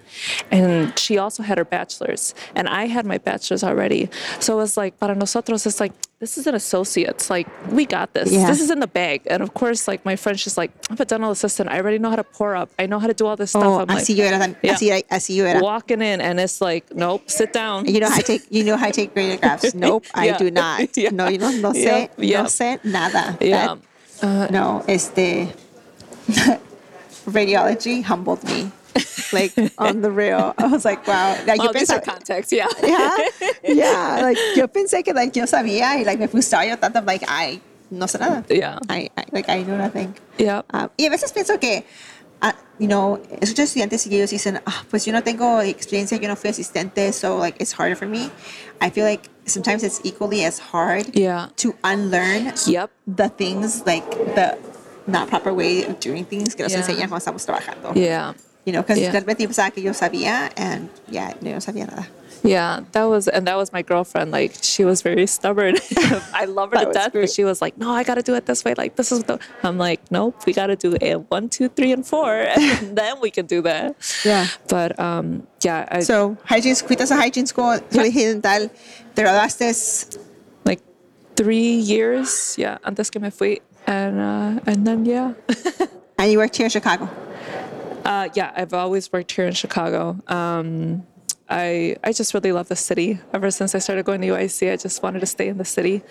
and 0.52 0.98
she 1.00 1.18
also 1.18 1.42
had 1.44 1.58
her 1.58 1.66
bachelor's, 1.78 2.36
and 2.56 2.68
I 2.68 2.88
had 2.88 3.06
my 3.06 3.18
bachelor's 3.18 3.64
already. 3.64 4.10
So 4.40 4.54
it 4.54 4.58
was 4.58 4.76
like, 4.78 5.00
para 5.00 5.16
nosotros, 5.16 5.66
it's 5.66 5.80
like 5.80 5.94
this 6.20 6.38
is 6.38 6.46
an 6.46 6.56
associate's. 6.56 7.30
Like 7.30 7.48
we 7.72 7.86
got 7.86 8.14
this. 8.14 8.32
Yeah. 8.32 8.48
This 8.48 8.62
is 8.62 8.70
in 8.70 8.80
the 8.80 8.88
bag. 9.02 9.22
And 9.26 9.42
of 9.42 9.54
course, 9.62 9.88
like 9.88 10.06
my 10.06 10.16
friend's 10.16 10.44
just 10.44 10.58
like, 10.58 10.72
I'm 10.90 10.98
a 11.00 11.06
dental 11.06 11.32
assistant. 11.32 11.70
I 11.70 11.78
already 11.80 11.98
know 11.98 12.10
how 12.12 12.16
to 12.18 12.24
pour 12.24 12.56
up. 12.56 12.70
I 12.78 12.86
know 12.86 13.00
how 13.00 13.08
to 13.08 13.14
do 13.14 13.26
all 13.26 13.36
this 13.36 13.52
stuff. 13.52 13.64
oh, 13.66 13.80
I'm 13.80 13.88
like, 13.88 14.04
así 14.04 14.16
yo 14.16 14.26
era, 14.26 14.56
Yeah. 14.62 14.74
así, 14.76 15.04
así 15.10 15.36
yo 15.36 15.46
era. 15.46 15.60
walking 15.62 16.02
in, 16.02 16.22
and 16.22 16.40
it's 16.40 16.62
like, 16.62 16.94
nope, 16.94 17.24
sit 17.30 17.54
down. 17.54 17.86
You 17.88 18.00
know 18.02 18.10
how 18.10 18.18
I 18.18 18.22
take, 18.22 18.44
you 18.52 18.64
know 18.64 18.78
how 18.78 18.88
I 18.88 18.92
take 18.92 19.16
radiographs. 19.16 19.74
Nope, 19.88 20.06
I 20.14 20.26
Yeah. 20.28 20.38
do 20.38 20.52
not. 20.52 20.82
Yeah. 20.98 21.10
No, 21.12 21.28
you 21.30 21.38
know, 21.40 21.50
no 21.52 21.72
sé, 21.72 22.10
Yep, 22.12 22.18
no 22.20 22.24
yep. 22.26 22.46
sé 22.48 22.80
nada. 22.86 23.38
Yeah. 23.42 23.68
That- 23.68 23.80
no, 24.22 24.84
este, 24.88 25.54
radiology 27.26 28.04
humbled 28.04 28.44
me. 28.44 28.72
Like 29.32 29.54
on 29.78 30.02
the 30.02 30.12
real, 30.12 30.54
I 30.58 30.68
was 30.68 30.84
like, 30.84 31.08
wow. 31.08 31.38
Like, 31.46 31.62
yo 31.62 31.70
are 31.70 31.74
pensaba- 31.74 32.04
context. 32.04 32.52
Yeah. 32.52 32.68
yeah, 32.84 33.18
yeah. 33.64 34.20
Like 34.22 34.38
yo 34.56 34.68
pensé 34.68 35.04
que 35.04 35.14
like 35.14 35.34
yo 35.34 35.46
sabía 35.46 35.96
y 35.96 36.04
like 36.04 36.20
me 36.20 36.28
frustraba 36.28 36.68
yo 36.68 36.76
tanto 36.76 37.02
like 37.06 37.24
ay 37.28 37.62
no 37.90 38.06
sé 38.08 38.20
nada. 38.20 38.44
Yeah. 38.50 38.80
I, 38.90 39.10
I 39.16 39.24
like 39.32 39.48
I 39.50 39.64
know 39.64 39.78
nothing. 39.78 40.14
Yeah. 40.38 40.64
Um, 40.74 40.90
y 40.98 41.06
a 41.06 41.10
veces 41.10 41.32
pienso 41.32 41.60
que, 41.60 41.86
ah, 42.42 42.56
you 42.80 42.88
know, 42.88 43.22
escucho 43.40 43.64
estudiantes 43.64 44.06
y 44.08 44.16
ellos 44.16 44.32
dicen, 44.32 44.62
ah, 44.66 44.84
pues 44.90 45.06
yo 45.06 45.14
no 45.14 45.24
tengo 45.24 45.62
experiencia, 45.62 46.18
yo 46.18 46.28
no 46.28 46.36
fui 46.36 46.50
asistente, 46.50 47.14
so 47.14 47.38
like 47.38 47.62
it's 47.62 47.72
harder 47.74 47.96
for 47.96 48.08
me. 48.08 48.30
I 48.82 48.90
feel 48.90 49.06
like 49.06 49.30
sometimes 49.52 49.84
it's 49.84 50.00
equally 50.04 50.44
as 50.46 50.60
hard 50.60 51.08
Yeah. 51.14 51.48
to 51.58 51.74
unlearn 51.84 52.54
Yep. 52.66 52.90
the 53.08 53.30
things 53.30 53.84
like 53.86 54.08
the 54.36 54.58
not 55.08 55.28
proper 55.30 55.54
way 55.54 55.84
of 55.84 56.00
doing 56.00 56.26
things 56.26 56.56
que 56.56 56.64
nos 56.64 56.72
Yeah. 56.72 56.82
enseñan 56.82 57.10
cuando 57.10 57.18
estamos 57.20 57.46
trabajando. 57.46 57.92
Yeah. 57.96 58.34
You 58.66 58.74
know, 58.74 58.82
because 58.82 59.00
Yeah. 59.00 59.12
realmente 59.12 59.42
yo 59.42 59.48
pensaba 59.50 59.72
que 59.74 59.82
yo 59.82 59.92
sabía 59.92 60.52
and 60.56 60.90
yeah, 61.10 61.34
no, 61.42 61.58
sabía 61.60 61.88
nada. 61.88 62.08
Yeah, 62.44 62.82
that 62.94 63.04
was 63.06 63.28
and 63.28 63.46
that 63.48 63.56
was 63.56 63.72
my 63.72 63.84
girlfriend. 63.84 64.32
Like 64.32 64.54
she 64.64 64.84
was 64.84 65.04
very 65.04 65.28
stubborn. 65.28 65.76
I 66.34 66.46
love 66.46 66.72
her 66.72 66.78
that 66.78 66.88
to 66.88 66.94
death, 66.94 67.12
great. 67.12 67.22
but 67.22 67.30
she 67.30 67.44
was 67.44 67.62
like, 67.62 67.78
"No, 67.78 67.92
I 67.92 68.04
got 68.04 68.16
to 68.16 68.24
do 68.24 68.34
it 68.34 68.48
this 68.48 68.64
way. 68.66 68.74
Like 68.76 68.96
this 68.96 69.12
is 69.12 69.24
the." 69.26 69.38
I'm 69.62 69.78
like, 69.78 70.00
"Nope, 70.10 70.36
we 70.48 70.54
got 70.54 70.68
to 70.68 70.76
do 70.76 70.98
a 71.02 71.18
one, 71.30 71.50
two, 71.50 71.70
three, 71.70 71.92
and 71.92 72.06
four, 72.06 72.34
and 72.58 72.98
then 72.98 73.20
we 73.22 73.30
can 73.30 73.46
do 73.46 73.62
that." 73.62 73.94
Yeah. 74.26 74.48
But 74.70 74.98
um, 75.00 75.46
yeah, 75.62 75.86
I 75.92 76.00
So, 76.02 76.36
hygiene, 76.46 76.74
fuiste 76.74 77.12
a 77.12 77.16
hygiene 77.16 77.46
school, 77.46 77.78
higiene 77.92 78.42
dental, 78.42 78.70
te 79.16 79.22
graduaste, 79.22 80.18
like 80.66 80.82
three 81.36 81.78
years. 81.78 82.56
Yeah, 82.58 82.78
antes 82.84 83.12
que 83.12 83.22
me 83.22 83.30
fui, 83.30 83.62
and 83.86 84.20
uh, 84.20 84.60
and 84.66 84.86
then 84.88 85.06
yeah. 85.06 85.34
and 86.18 86.32
you 86.32 86.40
worked 86.40 86.56
here 86.58 86.66
in 86.66 86.72
Chicago. 86.72 87.08
Uh, 88.06 88.30
yeah, 88.34 88.52
I've 88.56 88.74
always 88.74 89.12
worked 89.12 89.32
here 89.32 89.46
in 89.46 89.54
Chicago. 89.54 90.18
Um, 90.28 91.04
I 91.50 91.98
I 92.04 92.14
just 92.14 92.34
really 92.34 92.52
love 92.52 92.68
the 92.70 92.76
city. 92.76 93.20
Ever 93.34 93.52
since 93.52 93.76
I 93.76 93.80
started 93.80 94.06
going 94.06 94.22
to 94.22 94.28
UIC, 94.28 94.72
I 94.72 94.78
just 94.78 95.04
wanted 95.04 95.20
to 95.20 95.26
stay 95.26 95.48
in 95.50 95.58
the 95.58 95.66
city. 95.66 96.02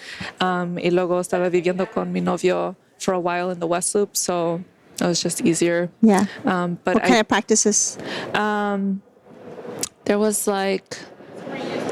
Um, 0.41 0.77
y 0.77 0.91
luego 0.91 1.19
estaba 1.21 1.51
viviendo 1.51 1.91
con 1.91 2.13
mi 2.13 2.21
novio 2.21 2.77
for 2.99 3.15
a 3.15 3.21
while 3.21 3.51
in 3.51 3.59
the 3.61 3.67
West 3.67 3.95
Loop, 3.95 4.17
so 4.17 4.63
it 5.01 5.07
was 5.07 5.23
just 5.23 5.41
easier. 5.41 5.89
Yeah. 6.03 6.27
Um, 6.45 6.79
but 6.85 6.95
What 6.95 7.05
I, 7.05 7.09
kind 7.09 7.21
of 7.21 7.29
practices? 7.29 7.97
there 10.05 10.19
was 10.19 10.47
like, 10.47 10.99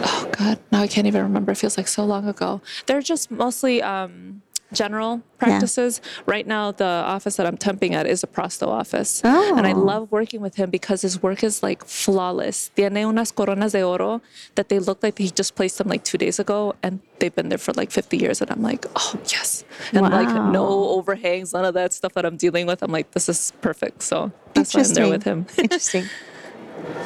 oh 0.02 0.28
God, 0.32 0.58
now 0.70 0.82
I 0.82 0.86
can't 0.86 1.06
even 1.06 1.22
remember. 1.22 1.52
It 1.52 1.56
feels 1.58 1.76
like 1.78 1.88
so 1.88 2.04
long 2.04 2.28
ago. 2.28 2.60
They're 2.86 3.00
just 3.02 3.30
mostly 3.30 3.80
um, 3.82 4.42
general 4.72 5.22
practices. 5.38 6.00
Right 6.26 6.46
now, 6.46 6.72
the 6.72 6.84
office 6.84 7.36
that 7.36 7.46
I'm 7.46 7.56
temping 7.56 7.92
at 7.92 8.06
is 8.06 8.22
a 8.22 8.26
prostho 8.26 8.68
office. 8.68 9.22
And 9.24 9.66
I 9.66 9.72
Oh. 9.72 9.80
love 9.80 10.12
working 10.12 10.40
with 10.40 10.56
him 10.56 10.70
because 10.70 11.02
his 11.02 11.22
work 11.22 11.42
is 11.42 11.62
like 11.62 11.84
flawless. 11.84 12.70
Tiene 12.76 13.04
unas 13.06 13.32
coronas 13.32 13.72
de 13.72 13.82
oro 13.82 14.20
that 14.56 14.68
they 14.68 14.78
look 14.78 15.02
like 15.02 15.16
he 15.18 15.30
just 15.30 15.54
placed 15.54 15.78
them 15.78 15.88
like 15.88 16.04
two 16.04 16.18
days 16.18 16.38
ago 16.38 16.74
and 16.82 17.00
they've 17.18 17.34
been 17.34 17.48
there 17.48 17.58
for 17.58 17.72
like 17.72 17.90
50 17.90 18.16
years. 18.18 18.40
And 18.42 18.50
I'm 18.50 18.62
like, 18.62 18.84
oh, 18.96 19.14
yes. 19.26 19.64
And 19.92 20.02
like 20.02 20.28
no 20.52 20.66
overhangs, 20.96 21.52
none 21.54 21.64
of 21.64 21.74
that 21.74 21.92
stuff 21.92 22.12
that 22.14 22.24
I'm 22.26 22.36
dealing 22.36 22.66
with. 22.66 22.82
I'm 22.82 22.92
like, 22.92 23.12
this 23.12 23.28
is 23.28 23.52
perfect. 23.60 24.02
So 24.02 24.30
that's 24.54 24.74
why 24.74 24.82
I'm 24.82 24.94
there 24.94 25.08
with 25.08 25.24
him. 25.24 25.46
Interesting. 25.56 26.04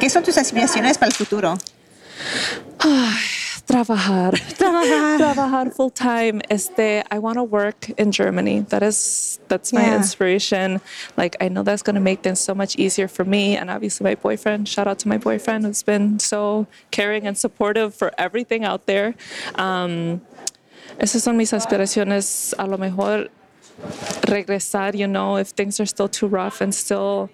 ¿Qué 0.00 0.10
son 0.10 0.22
tus 0.22 0.36
aspiraciones 0.36 0.98
para 0.98 1.06
el 1.10 1.12
futuro? 1.16 1.56
Trabajar. 3.66 4.32
Trabajar. 4.58 5.18
Trabajar 5.18 5.72
full 5.74 5.90
time. 5.90 6.42
Este, 6.50 7.02
I 7.10 7.18
want 7.18 7.36
to 7.38 7.44
work 7.44 7.88
in 7.90 8.10
Germany. 8.12 8.60
That 8.68 8.82
is, 8.82 9.38
that's 9.48 9.72
my 9.72 9.82
Yeah. 9.82 9.96
inspiration. 9.96 10.80
Like, 11.16 11.36
I 11.40 11.48
know 11.48 11.62
that's 11.62 11.82
going 11.82 11.94
to 11.94 12.00
make 12.00 12.22
things 12.22 12.40
so 12.40 12.54
much 12.54 12.76
easier 12.76 13.08
for 13.08 13.24
me. 13.24 13.56
And 13.56 13.70
obviously, 13.70 14.04
my 14.04 14.14
boyfriend. 14.16 14.68
Shout 14.68 14.86
out 14.88 14.98
to 15.00 15.08
my 15.08 15.16
boyfriend 15.16 15.64
who's 15.64 15.82
been 15.82 16.18
so 16.18 16.66
caring 16.90 17.26
and 17.26 17.38
supportive 17.38 17.94
for 17.94 18.12
everything 18.18 18.64
out 18.64 18.86
there. 18.86 19.14
Um, 19.54 20.20
esas 20.98 21.22
son 21.22 21.36
mis 21.36 21.52
aspiraciones. 21.52 22.52
A 22.58 22.66
lo 22.66 22.76
mejor 22.76 23.28
regresar, 24.26 24.94
you 24.94 25.06
know, 25.06 25.36
if 25.36 25.48
things 25.48 25.80
are 25.80 25.86
still 25.86 26.08
too 26.08 26.26
rough 26.26 26.60
and 26.60 26.74
still, 26.74 27.30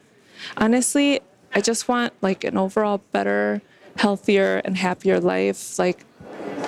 honestly, 0.56 1.20
I 1.54 1.60
just 1.62 1.88
want 1.88 2.12
like 2.20 2.44
an 2.44 2.56
overall 2.56 3.00
better, 3.12 3.60
healthier, 3.96 4.60
and 4.64 4.76
happier 4.76 5.18
life. 5.20 5.78
Like, 5.78 6.04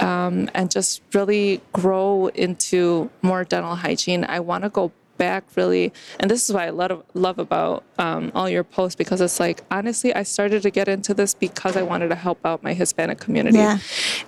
um, 0.01 0.49
and 0.55 0.71
just 0.71 1.03
really 1.15 1.61
grow 1.73 2.29
into 2.29 3.11
more 3.23 3.45
dental 3.45 3.77
hygiene. 3.77 4.25
I 4.25 4.41
want 4.41 4.65
to 4.65 4.71
go 4.71 4.93
back 5.21 5.45
really. 5.55 5.93
And 6.19 6.31
this 6.31 6.41
is 6.45 6.55
what 6.55 6.63
i 6.63 6.71
love, 6.71 7.05
love 7.13 7.39
about 7.39 7.85
um, 7.99 8.33
all 8.35 8.49
your 8.57 8.65
posts 8.65 8.97
because 8.97 9.21
it's 9.21 9.39
like 9.39 9.59
honestly 9.71 10.11
i 10.15 10.23
started 10.23 10.63
to 10.63 10.71
get 10.79 10.89
into 10.89 11.13
this 11.21 11.35
because 11.35 11.77
i 11.77 11.83
wanted 11.83 12.09
to 12.09 12.19
help 12.27 12.41
out 12.49 12.63
my 12.63 12.73
hispanic 12.73 13.19
community. 13.21 13.59
Yeah. 13.59 13.79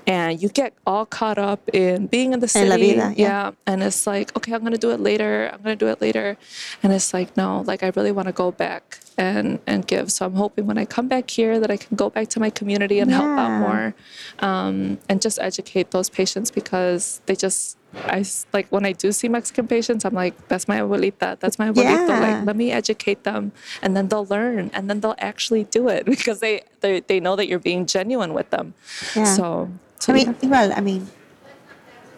and 0.07 0.31
you 0.42 0.48
get 0.62 0.74
all 0.87 1.07
caught 1.07 1.38
up 1.38 1.62
in 1.72 2.09
being 2.09 2.35
in 2.35 2.40
the 2.40 2.48
city. 2.48 2.68
vida, 2.68 3.14
yeah. 3.16 3.26
yeah. 3.26 3.50
And 3.66 3.83
it's 3.83 4.07
like 4.07 4.37
okay 4.37 4.52
i'm 4.55 4.62
gonna 4.62 4.85
do 4.87 4.90
it 4.90 5.00
later. 5.00 5.50
I'm 5.52 5.62
gonna 5.62 5.83
do 5.85 5.88
it 5.94 6.00
later. 6.07 6.37
And 6.83 6.92
it's 6.92 7.11
like 7.16 7.37
no 7.42 7.48
like 7.70 7.83
i 7.83 7.90
really 7.96 8.12
want 8.12 8.28
to 8.28 8.37
go 8.44 8.48
back 8.52 8.85
and 9.16 9.59
and 9.66 9.87
give. 9.87 10.12
So 10.12 10.26
i'm 10.26 10.35
hoping 10.44 10.66
when 10.66 10.78
i 10.83 10.85
come 10.85 11.09
back 11.09 11.26
here 11.38 11.59
that 11.59 11.70
i 11.70 11.78
can 11.85 11.96
go 11.96 12.11
back 12.16 12.28
to 12.35 12.38
my 12.44 12.50
community 12.50 12.98
and 13.02 13.11
help 13.11 13.33
out 13.44 13.52
more 13.66 13.94
um, 14.40 14.98
and 15.09 15.22
just 15.22 15.38
educate 15.38 15.90
those 15.90 16.11
patients 16.11 16.50
because 16.50 17.22
they 17.26 17.37
just 17.46 17.78
I 17.94 18.24
like 18.52 18.68
when 18.70 18.87
I 18.87 18.92
do 18.92 19.12
see 19.12 19.28
Mexican 19.28 19.66
patients, 19.68 20.05
I'm 20.05 20.14
like, 20.14 20.35
that's 20.48 20.66
my 20.66 20.81
abuelita, 20.81 21.38
that's 21.38 21.59
my 21.59 21.70
abuelito. 21.70 22.09
Yeah. 22.09 22.20
Like, 22.38 22.46
let 22.46 22.57
me 22.57 22.72
educate 22.72 23.24
them, 23.24 23.52
and 23.83 23.94
then 23.96 24.09
they'll 24.09 24.26
learn, 24.26 24.70
and 24.72 24.88
then 24.88 25.00
they'll 25.00 25.14
actually 25.18 25.64
do 25.64 25.88
it 25.88 26.07
because 26.14 26.40
they 26.40 26.62
they, 26.81 27.00
they 27.00 27.20
know 27.20 27.37
that 27.37 27.48
you're 27.48 27.59
being 27.59 27.85
genuine 27.87 28.33
with 28.33 28.48
them. 28.50 28.74
Yeah. 29.14 29.24
So, 29.24 29.68
so 29.98 30.12
I 30.12 30.16
mean, 30.16 30.26
yeah. 30.28 30.48
igual, 30.48 30.72
I 30.76 30.81
mean, 30.81 31.07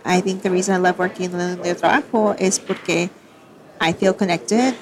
I 0.05 0.21
think 0.21 0.43
the 0.43 0.51
reason 0.51 0.75
I 0.75 0.79
love 0.79 0.99
working 0.99 1.33
in 1.33 1.33
the 1.33 1.75
trabajo 1.75 2.39
is 2.41 2.59
porque 2.59 3.11
I 3.81 3.93
feel 3.93 4.13
connected 4.15 4.75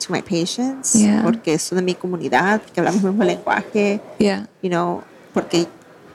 to 0.00 0.12
my 0.12 0.20
patients, 0.20 0.94
Yeah. 0.94 1.22
porque 1.22 1.58
son 1.58 1.76
de 1.78 1.82
mi 1.82 1.94
comunidad, 1.94 2.60
porque 2.60 2.80
hablamos 2.80 3.02
el 3.02 3.12
mismo 3.12 3.24
lenguaje, 3.24 4.00
yeah, 4.18 4.46
you 4.60 4.68
know, 4.68 5.02
porque 5.32 5.66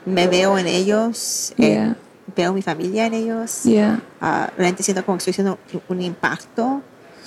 me 0.06 0.26
veo 0.28 0.56
en 0.56 0.66
ellos, 0.68 1.52
eh, 1.58 1.74
Yeah. 1.74 1.94
Veo 2.36 2.52
mi 2.52 2.62
familia 2.62 3.06
en 3.06 3.14
ellos, 3.14 3.62
yeah, 3.64 4.00
Ah, 4.20 4.50
realmente 4.56 4.82
siento 4.82 5.04
como 5.04 5.18
que 5.18 5.30
estoy 5.30 5.32
haciendo 5.32 5.58
un 5.88 6.02
impacto. 6.02 6.82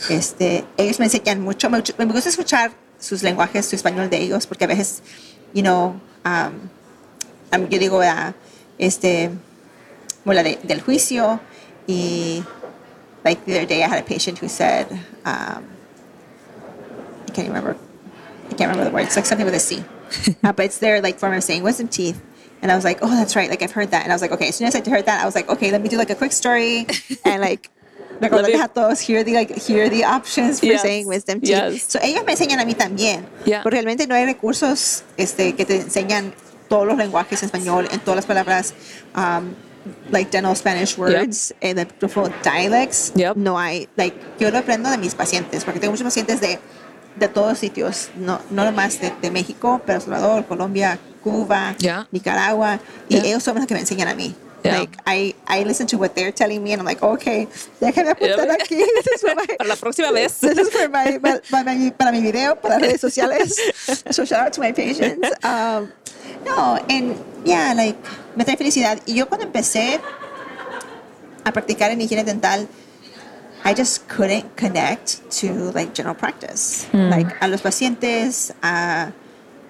Este, 0.10 0.66
ellos 0.78 1.00
me 1.00 1.06
enseñan 1.06 1.42
mucho, 1.42 1.70
me, 1.70 1.82
me 1.98 2.06
gusta 2.06 2.30
escuchar 2.30 2.72
sus 3.00 3.24
lenguajes, 3.24 3.66
su 3.66 3.76
español 3.76 4.10
de 4.10 4.18
ellos, 4.22 4.48
porque 4.48 4.66
a 4.66 4.68
veces, 4.68 5.02
you 5.54 5.62
know, 5.62 6.00
um, 6.26 6.70
yo 7.70 7.80
digo, 7.80 8.02
ah, 8.02 8.34
este, 8.78 9.30
como 10.24 10.34
la 10.34 10.44
de- 10.44 10.60
del 10.64 10.82
juicio, 10.82 11.40
y 11.88 12.44
like 13.24 13.42
the 13.46 13.54
other 13.54 13.68
day 13.68 13.82
I 13.84 13.88
had 13.88 14.00
a 14.00 14.06
patient 14.06 14.40
who 14.42 14.48
said, 14.50 14.88
um, 15.26 15.64
I 17.28 17.32
can't 17.34 17.48
remember, 17.48 17.76
I 18.50 18.56
can't 18.56 18.70
remember 18.72 18.86
the 18.86 18.92
words, 18.92 19.16
like 19.16 19.26
something 19.26 19.46
with 19.46 19.56
a 19.56 19.60
C, 19.60 19.84
uh, 20.44 20.52
but 20.54 20.66
it's 20.66 20.80
their 20.80 21.02
like 21.02 21.20
form 21.20 21.34
of 21.34 21.44
saying 21.44 21.64
wisdom 21.64 21.88
teeth. 21.88 22.20
And 22.64 22.72
I 22.72 22.76
was 22.76 22.86
like, 22.86 23.00
oh, 23.02 23.10
that's 23.10 23.36
right. 23.36 23.50
Like 23.50 23.62
I've 23.62 23.74
heard 23.74 23.92
that. 23.92 24.04
And 24.04 24.12
I 24.12 24.16
was 24.16 24.22
like, 24.22 24.32
okay. 24.32 24.48
As 24.48 24.56
soon 24.56 24.68
as 24.68 24.76
I 24.76 24.90
heard 24.90 25.06
that, 25.06 25.22
I 25.22 25.26
was 25.26 25.36
like, 25.36 25.50
okay, 25.50 25.70
let 25.70 25.82
me 25.82 25.90
do 25.90 25.98
like 25.98 26.10
a 26.10 26.16
quick 26.16 26.32
story 26.32 26.88
and 27.26 27.42
like, 27.42 27.70
todos, 28.74 29.02
here 29.02 29.22
the 29.24 29.34
like, 29.34 29.52
here 29.58 29.90
the 29.90 30.06
options 30.06 30.62
for 30.62 30.68
Yes, 30.68 30.82
saying 30.82 31.06
wisdom 31.06 31.42
teeth. 31.42 31.50
yes. 31.50 31.84
So 31.84 32.00
ellos 32.02 32.24
me 32.26 32.34
enseñan 32.34 32.60
a 32.62 32.66
mí 32.66 32.74
también. 32.74 33.26
Yeah. 33.46 33.64
Porque 33.64 33.76
realmente 33.76 34.08
no 34.08 34.16
hay 34.16 34.26
recursos 34.26 35.04
este, 35.18 35.56
que 35.56 35.66
te 35.66 35.82
enseñan 35.82 36.34
todos 36.70 36.88
los 36.88 36.98
lenguajes 36.98 37.44
en 37.44 37.48
español, 37.48 37.90
en 37.92 38.00
todas 38.00 38.16
las 38.16 38.26
palabras, 38.26 38.74
um, 39.14 39.54
like 40.12 40.32
dental 40.32 40.56
Spanish 40.56 40.98
words, 40.98 41.54
and 41.62 41.78
the 41.78 41.86
beautiful 41.86 42.32
dialects. 42.44 43.12
Yep. 43.16 43.36
No 43.36 43.60
hay, 43.60 43.90
like, 43.98 44.16
yo 44.40 44.50
lo 44.52 44.60
aprendo 44.60 44.90
de 44.90 44.98
mis 44.98 45.14
pacientes, 45.16 45.66
porque 45.66 45.82
tengo 45.82 45.92
muchos 45.92 46.06
pacientes 46.06 46.40
de, 46.40 46.60
de 47.16 47.28
todos 47.28 47.58
sitios, 47.60 48.10
no, 48.16 48.40
no 48.50 48.66
nomás 48.66 49.00
de, 49.00 49.12
de 49.22 49.30
México, 49.32 49.82
pero 49.86 50.00
Salvador, 50.02 50.46
Colombia, 50.46 50.98
Cuba, 51.24 51.76
Yeah. 51.80 52.08
Nicaragua, 52.12 52.80
y 53.10 53.16
Yeah. 53.16 53.26
ellos 53.26 53.44
son 53.44 53.56
los 53.56 53.66
que 53.68 53.74
me 53.74 53.80
enseñan 53.82 54.08
a 54.08 54.16
mí. 54.16 54.36
Yeah. 54.64 54.80
Like, 54.80 54.98
I, 55.06 55.36
I 55.48 55.64
listen 55.66 55.88
to 55.88 55.98
what 55.98 56.16
they're 56.16 56.32
telling 56.32 56.64
me, 56.64 56.72
and 56.72 56.80
I'm 56.82 56.86
like, 56.86 57.04
okay, 57.04 57.48
déjame 57.82 58.12
apuntar 58.12 58.50
aquí. 58.52 58.78
This 58.78 59.08
is 59.16 59.22
for 59.22 59.36
my, 59.36 59.46
Para 59.58 59.68
la 59.68 59.76
próxima 59.76 60.12
vez. 60.12 60.38
This 60.42 60.58
is 60.58 60.70
for 60.70 60.88
my, 60.90 61.20
my- 61.22 61.42
para, 61.52 61.74
mi, 61.76 61.92
para 61.92 62.12
mi 62.14 62.22
video, 62.22 62.56
para 62.56 62.80
redes 62.80 63.02
sociales. 63.02 63.58
So 64.12 64.24
shout 64.26 64.40
out 64.48 64.54
to 64.54 64.62
my 64.62 64.72
patients. 64.72 65.28
Um, 65.44 65.92
no, 66.46 66.80
and 66.90 67.16
yeah, 67.46 67.74
like, 67.76 67.98
me 68.38 68.46
trae 68.46 68.56
felicidad. 68.58 69.00
Y 69.06 69.16
yo 69.16 69.28
cuando 69.28 69.46
empecé 69.46 70.00
a 71.44 71.52
practicar 71.52 71.92
en 71.92 72.00
higiene 72.02 72.24
dental, 72.24 72.68
I 73.66 73.74
just 73.74 74.08
couldn't 74.10 74.56
connect 74.58 75.30
to 75.40 75.72
like 75.72 75.94
general 75.94 76.16
practice. 76.16 76.86
Hmm. 76.92 77.10
Like 77.10 77.36
a 77.42 77.48
los 77.48 77.62
pacientes, 77.62 78.52
a 78.62 79.14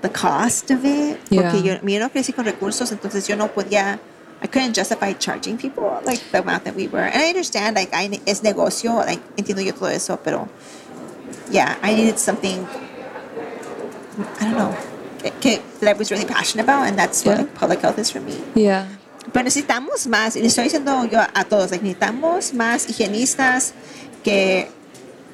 the 0.01 0.09
cost 0.09 0.71
of 0.71 0.83
it. 0.83 1.17
Porque 1.29 1.61
Yeah. 1.63 1.79
yo, 1.79 1.87
yo 1.87 1.99
no 1.99 2.09
crecí 2.09 2.33
con 2.33 2.45
recursos, 2.45 2.91
entonces 2.91 3.27
yo 3.27 3.35
no 3.35 3.47
podía, 3.47 3.99
I 4.41 4.47
couldn't 4.47 4.75
justify 4.75 5.13
charging 5.13 5.57
people 5.57 6.01
like 6.05 6.19
the 6.31 6.39
amount 6.39 6.65
that 6.65 6.75
we 6.75 6.87
were. 6.87 7.03
And 7.05 7.15
I 7.21 7.29
understand, 7.29 7.75
like, 7.77 7.93
I, 7.93 8.19
es 8.27 8.41
negocio, 8.43 8.95
like, 9.05 9.21
entiendo 9.37 9.63
yo 9.63 9.71
todo 9.71 9.87
eso, 9.87 10.17
pero 10.21 10.49
yeah, 11.49 11.77
I 11.81 11.93
needed 11.95 12.19
something, 12.19 12.67
I 14.39 14.43
don't 14.43 14.57
know, 14.57 14.75
eh, 15.23 15.31
que, 15.39 15.61
that 15.79 15.95
I 15.95 15.97
was 15.97 16.11
really 16.11 16.25
passionate 16.25 16.63
about, 16.65 16.87
and 16.87 16.97
that's 16.97 17.23
what 17.23 17.37
like, 17.37 17.53
public 17.55 17.79
health 17.79 17.97
is 17.97 18.11
for 18.11 18.19
me. 18.19 18.35
Yeah. 18.55 18.87
Pero 19.31 19.43
necesitamos 19.43 20.05
más, 20.07 20.35
y 20.35 20.41
le 20.41 20.47
estoy 20.47 20.65
diciendo 20.65 21.05
yo 21.05 21.19
a 21.21 21.43
todos, 21.45 21.71
like, 21.71 21.83
necesitamos 21.83 22.53
más 22.53 22.89
higienistas 22.89 23.73
que 24.23 24.69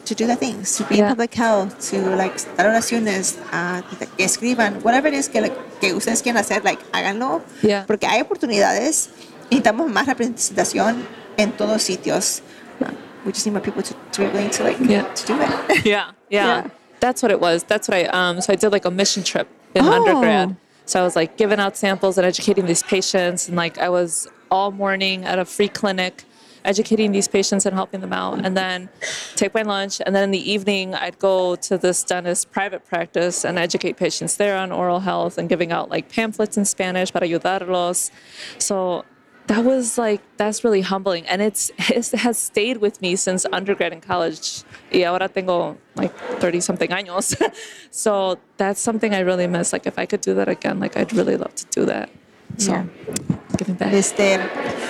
to 0.06 0.15
do 0.15 0.25
the 0.28 0.36
things, 0.36 0.75
to 0.78 0.84
be 0.86 0.95
in 0.95 1.02
Yeah. 1.02 1.10
public 1.10 1.34
health, 1.36 1.73
to 1.91 1.97
like 2.15 2.34
dar 2.58 2.67
oraciones, 2.67 3.38
uh, 3.52 3.82
que 4.15 4.25
escriban, 4.25 4.80
whatever 4.84 5.12
it 5.13 5.19
is 5.19 5.30
que, 5.30 5.41
like, 5.41 5.56
que 5.82 5.93
ustedes 5.93 6.21
quieran 6.21 6.39
hacer, 6.41 6.63
like, 6.63 6.82
háganlo, 6.93 7.41
Yeah. 7.62 7.86
porque 7.86 8.08
hay 8.08 8.21
oportunidades, 8.21 9.10
necesitamos 9.52 9.89
más 9.91 10.08
representación 10.08 11.06
en 11.38 11.52
todos 11.52 11.82
sitios. 11.84 12.41
Uh, 12.82 12.86
we 13.25 13.32
just 13.34 13.45
need 13.45 13.54
more 13.54 13.62
people 13.63 13.84
to, 13.84 13.93
to 14.12 14.21
be 14.23 14.28
willing 14.30 14.49
to 14.52 14.63
like 14.63 14.78
Yeah. 14.80 15.04
to 15.13 15.34
do 15.34 15.39
it. 15.41 15.86
yeah, 15.86 16.12
yeah, 16.30 16.45
Yeah. 16.45 16.63
That's 16.99 17.21
what 17.23 17.32
it 17.32 17.39
was. 17.39 17.63
That's 17.63 17.88
what 17.88 17.97
I 17.97 18.06
um. 18.12 18.41
So 18.41 18.52
I 18.52 18.56
did 18.58 18.71
like 18.73 18.86
a 18.86 18.91
mission 18.91 19.23
trip 19.23 19.47
in 19.73 19.86
Oh. 19.86 19.91
undergrad. 19.91 20.56
So 20.89 20.99
I 20.99 21.04
was 21.04 21.15
like 21.15 21.38
giving 21.38 21.60
out 21.60 21.78
samples 21.78 22.17
and 22.17 22.25
educating 22.25 22.65
these 22.65 22.82
patients, 22.82 23.47
and 23.47 23.56
like 23.56 23.78
I 23.78 23.89
was 23.89 24.28
all 24.49 24.71
morning 24.71 25.23
at 25.23 25.38
a 25.38 25.45
free 25.45 25.67
clinic, 25.67 26.23
educating 26.65 27.12
these 27.12 27.28
patients 27.28 27.67
and 27.67 27.75
helping 27.75 28.02
them 28.02 28.12
out, 28.12 28.43
and 28.43 28.58
then 28.58 28.89
take 29.36 29.54
my 29.54 29.62
lunch, 29.62 30.02
and 30.04 30.15
then 30.15 30.23
in 30.23 30.32
the 30.32 30.52
evening 30.52 30.95
I'd 30.95 31.19
go 31.19 31.56
to 31.58 31.78
this 31.78 32.04
dentist's 32.04 32.43
private 32.43 32.88
practice 32.88 33.45
and 33.45 33.60
educate 33.60 33.97
patients 33.97 34.38
there 34.38 34.58
on 34.58 34.71
oral 34.71 35.02
health 35.02 35.38
and 35.38 35.47
giving 35.47 35.71
out 35.71 35.91
like 35.91 36.10
pamphlets 36.10 36.58
in 36.58 36.65
Spanish 36.65 37.13
para 37.13 37.28
ayudarlos. 37.28 38.10
So 38.58 39.06
that 39.45 39.63
was 39.63 39.99
like 39.99 40.21
that's 40.38 40.63
really 40.63 40.82
humbling 40.82 41.25
and 41.28 41.41
it's 41.41 41.71
it 41.89 42.10
has 42.19 42.38
stayed 42.38 42.78
with 42.78 42.99
me 42.99 43.15
since 43.15 43.45
undergrad 43.52 43.91
and 43.91 44.02
college 44.02 44.63
y 44.91 45.04
ahora 45.04 45.28
tengo 45.30 45.78
like 45.95 46.13
30 46.39 46.62
something 46.62 46.89
años 46.91 47.36
so 47.91 48.38
that's 48.58 48.82
something 48.82 49.13
i 49.13 49.19
really 49.19 49.47
miss 49.47 49.71
like 49.73 49.86
if 49.88 49.97
i 49.99 50.06
could 50.06 50.21
do 50.21 50.34
that 50.34 50.47
again 50.47 50.80
like 50.80 50.95
i'd 50.97 51.13
really 51.13 51.38
love 51.38 51.54
to 51.56 51.65
do 51.71 51.86
that 51.86 52.10
so 52.58 52.71
Yeah. 52.73 52.86
giving 53.58 53.75
back 53.75 53.93
Este, 53.93 54.39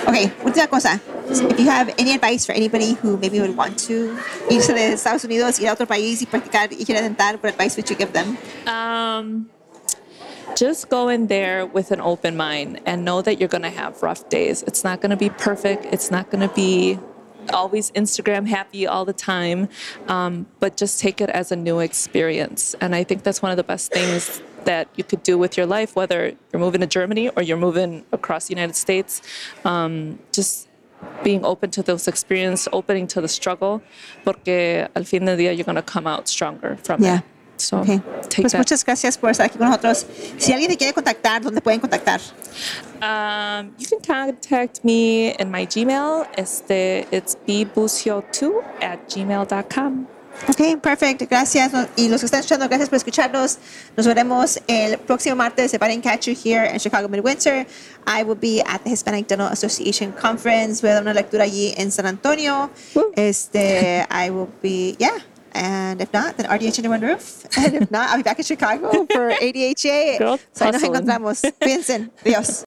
okay, 0.08 0.32
última 0.44 0.68
cosa. 0.70 1.00
If 1.30 1.60
you 1.60 1.70
have 1.70 1.94
any 2.00 2.14
advice 2.16 2.46
for 2.46 2.54
anybody 2.54 2.94
who 2.94 3.18
maybe 3.18 3.40
would 3.40 3.56
want 3.56 3.78
to 3.88 4.18
irse 4.50 4.74
de 4.74 4.94
Estados 4.94 5.24
Unidos, 5.26 5.60
ir 5.60 5.68
a 5.68 5.74
otro 5.74 5.86
país 5.86 6.22
y 6.22 6.26
practicar 6.26 6.70
higiene 6.70 7.02
dental, 7.02 7.38
what 7.42 7.54
advice 7.54 7.76
would 7.78 7.90
you 7.90 7.96
give 7.96 8.14
them? 8.14 8.38
Um, 8.66 9.50
just 10.56 10.90
go 10.90 11.10
in 11.10 11.28
there 11.28 11.66
with 11.66 11.92
an 11.92 12.02
open 12.02 12.36
mind 12.38 12.80
and 12.86 13.04
know 13.06 13.22
that 13.22 13.40
you're 13.40 13.50
going 13.50 13.64
to 13.64 13.70
have 13.70 14.02
rough 14.02 14.28
days. 14.30 14.64
It's 14.64 14.84
not 14.84 15.02
going 15.02 15.12
to 15.12 15.18
be 15.18 15.30
perfect. 15.30 15.86
It's 15.92 16.10
not 16.10 16.30
going 16.32 16.42
to 16.48 16.54
be 16.54 16.98
always 17.54 17.92
Instagram 17.92 18.48
happy 18.48 18.88
all 18.88 19.06
the 19.06 19.14
time, 19.14 19.70
um, 20.08 20.46
but 20.60 20.78
just 20.78 21.00
take 21.00 21.22
it 21.22 21.30
as 21.30 21.52
a 21.52 21.56
new 21.56 21.80
experience. 21.80 22.76
And 22.82 22.96
I 22.96 23.04
think 23.04 23.24
that's 23.24 23.42
one 23.42 23.52
of 23.52 23.58
the 23.58 23.64
best 23.64 23.92
things 23.92 24.42
that 24.66 24.88
you 24.96 25.04
could 25.04 25.24
do 25.24 25.38
with 25.38 25.58
your 25.58 25.66
life, 25.66 25.96
whether 25.96 26.34
you're 26.52 26.60
moving 26.60 26.82
to 26.82 26.88
Germany 26.88 27.30
or 27.30 27.42
you're 27.44 27.58
moving 27.58 28.06
across 28.12 28.48
the 28.48 28.54
United 28.54 28.76
States. 28.76 29.22
Um, 29.66 30.20
just 30.34 30.68
being 31.24 31.46
open 31.46 31.72
to 31.72 31.82
those 31.82 32.08
experiences, 32.10 32.68
opening 32.74 33.08
to 33.08 33.22
the 33.22 33.28
struggle, 33.30 33.82
porque 34.26 34.88
al 34.96 35.04
fin 35.06 35.24
del 35.26 35.38
día 35.38 35.56
you're 35.56 35.64
going 35.64 35.76
to 35.78 35.82
come 35.82 36.06
out 36.06 36.28
stronger 36.28 36.76
from 36.84 37.02
Yeah. 37.02 37.20
it. 37.20 37.24
So 37.60 37.80
Okay. 37.82 38.02
Pues 38.42 38.52
that. 38.54 38.58
muchas 38.60 38.84
gracias 38.86 39.18
por 39.18 39.30
estar 39.32 39.46
aquí 39.46 39.58
con 39.58 39.68
nosotros. 39.68 40.06
Si 40.38 40.52
alguien 40.54 40.70
te 40.72 40.78
quiere 40.78 40.94
contactar, 40.94 41.42
¿dónde 41.42 41.62
pueden 41.62 41.80
contactar? 41.80 42.22
Um, 43.02 43.72
you 43.78 43.88
can 43.88 44.00
contact 44.06 44.84
me 44.84 45.36
in 45.40 45.50
my 45.52 45.66
Gmail. 45.66 46.26
Este, 46.36 47.08
it's 47.12 47.38
bbucio2 47.48 48.52
at 48.82 49.00
gmail.com. 49.14 50.08
Ok, 50.48 50.80
perfecto. 50.82 51.26
Gracias. 51.30 51.72
Y 51.98 52.08
los 52.08 52.22
que 52.22 52.26
están 52.28 52.40
escuchando, 52.40 52.68
gracias 52.70 52.88
por 52.90 52.96
escucharnos. 52.96 53.58
Nos 53.98 54.08
veremos 54.08 54.60
el 54.68 54.98
próximo 55.00 55.36
martes. 55.36 55.74
If 55.74 55.82
I 55.82 55.88
didn't 55.90 56.04
catch 56.04 56.28
you 56.28 56.34
here 56.34 56.66
in 56.72 56.80
Chicago 56.80 57.10
Midwinter, 57.10 57.66
I 58.08 58.24
will 58.24 58.38
be 58.40 58.62
at 58.66 58.82
the 58.84 58.90
Hispanic 58.90 59.28
Dental 59.28 59.48
Association 59.48 60.14
Conference. 60.14 60.82
Voy 60.82 60.92
a 60.92 60.94
dar 60.94 61.02
una 61.04 61.14
lectura 61.14 61.44
allí 61.44 61.74
en 61.76 61.92
San 61.92 62.06
Antonio. 62.06 62.70
Este, 63.16 64.06
I 64.10 64.30
will 64.30 64.48
be, 64.62 64.96
yeah. 64.98 65.12
And 65.54 66.02
if 66.02 66.14
not, 66.14 66.38
then 66.38 66.48
RDH 66.48 66.80
under 66.80 66.90
one 66.90 67.02
roof. 67.02 67.46
And 67.58 67.76
if 67.76 67.92
not, 67.92 68.10
I'll 68.10 68.18
be 68.18 68.24
back 68.24 68.40
in 68.40 68.46
Chicago 68.46 69.06
for 69.12 69.30
ADHA. 69.42 70.18
Girl, 70.18 70.40
so 70.54 70.66
ahí 70.66 70.72
nos 70.72 70.84
encontramos. 70.84 71.42
Piensen. 71.60 72.12
Dios. 72.24 72.66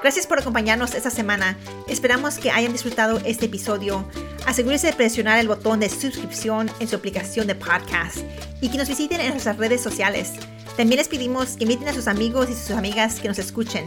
Gracias 0.00 0.28
por 0.28 0.38
acompañarnos 0.38 0.94
esta 0.94 1.10
semana. 1.10 1.56
Esperamos 1.88 2.38
que 2.38 2.52
hayan 2.52 2.72
disfrutado 2.72 3.20
este 3.24 3.46
episodio. 3.46 4.04
Asegúrese 4.46 4.86
de 4.86 4.92
presionar 4.92 5.40
el 5.40 5.48
botón 5.48 5.80
de 5.80 5.88
suscripción 5.88 6.70
en 6.78 6.86
su 6.86 6.94
aplicación 6.94 7.48
de 7.48 7.56
podcast 7.56 8.18
y 8.60 8.70
que 8.70 8.78
nos 8.78 8.88
visiten 8.88 9.20
en 9.20 9.30
nuestras 9.30 9.56
redes 9.56 9.82
sociales. 9.82 10.34
También 10.78 10.98
les 10.98 11.08
pedimos 11.08 11.56
que 11.56 11.64
inviten 11.64 11.88
a 11.88 11.92
sus 11.92 12.06
amigos 12.06 12.48
y 12.48 12.54
sus 12.54 12.70
amigas 12.70 13.18
que 13.18 13.26
nos 13.26 13.40
escuchen. 13.40 13.84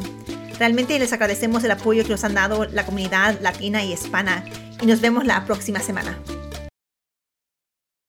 Realmente 0.60 1.00
les 1.00 1.14
agradecemos 1.14 1.64
el 1.64 1.72
apoyo 1.72 2.04
que 2.04 2.10
nos 2.10 2.26
han 2.26 2.34
dado 2.34 2.66
la 2.66 2.86
comunidad 2.86 3.40
latina 3.40 3.82
y 3.82 3.94
hispana 3.94 4.44
y 4.82 4.88
nos 4.88 5.00
vemos 5.00 5.26
la 5.26 5.46
próxima 5.46 5.80
semana. 5.80 6.20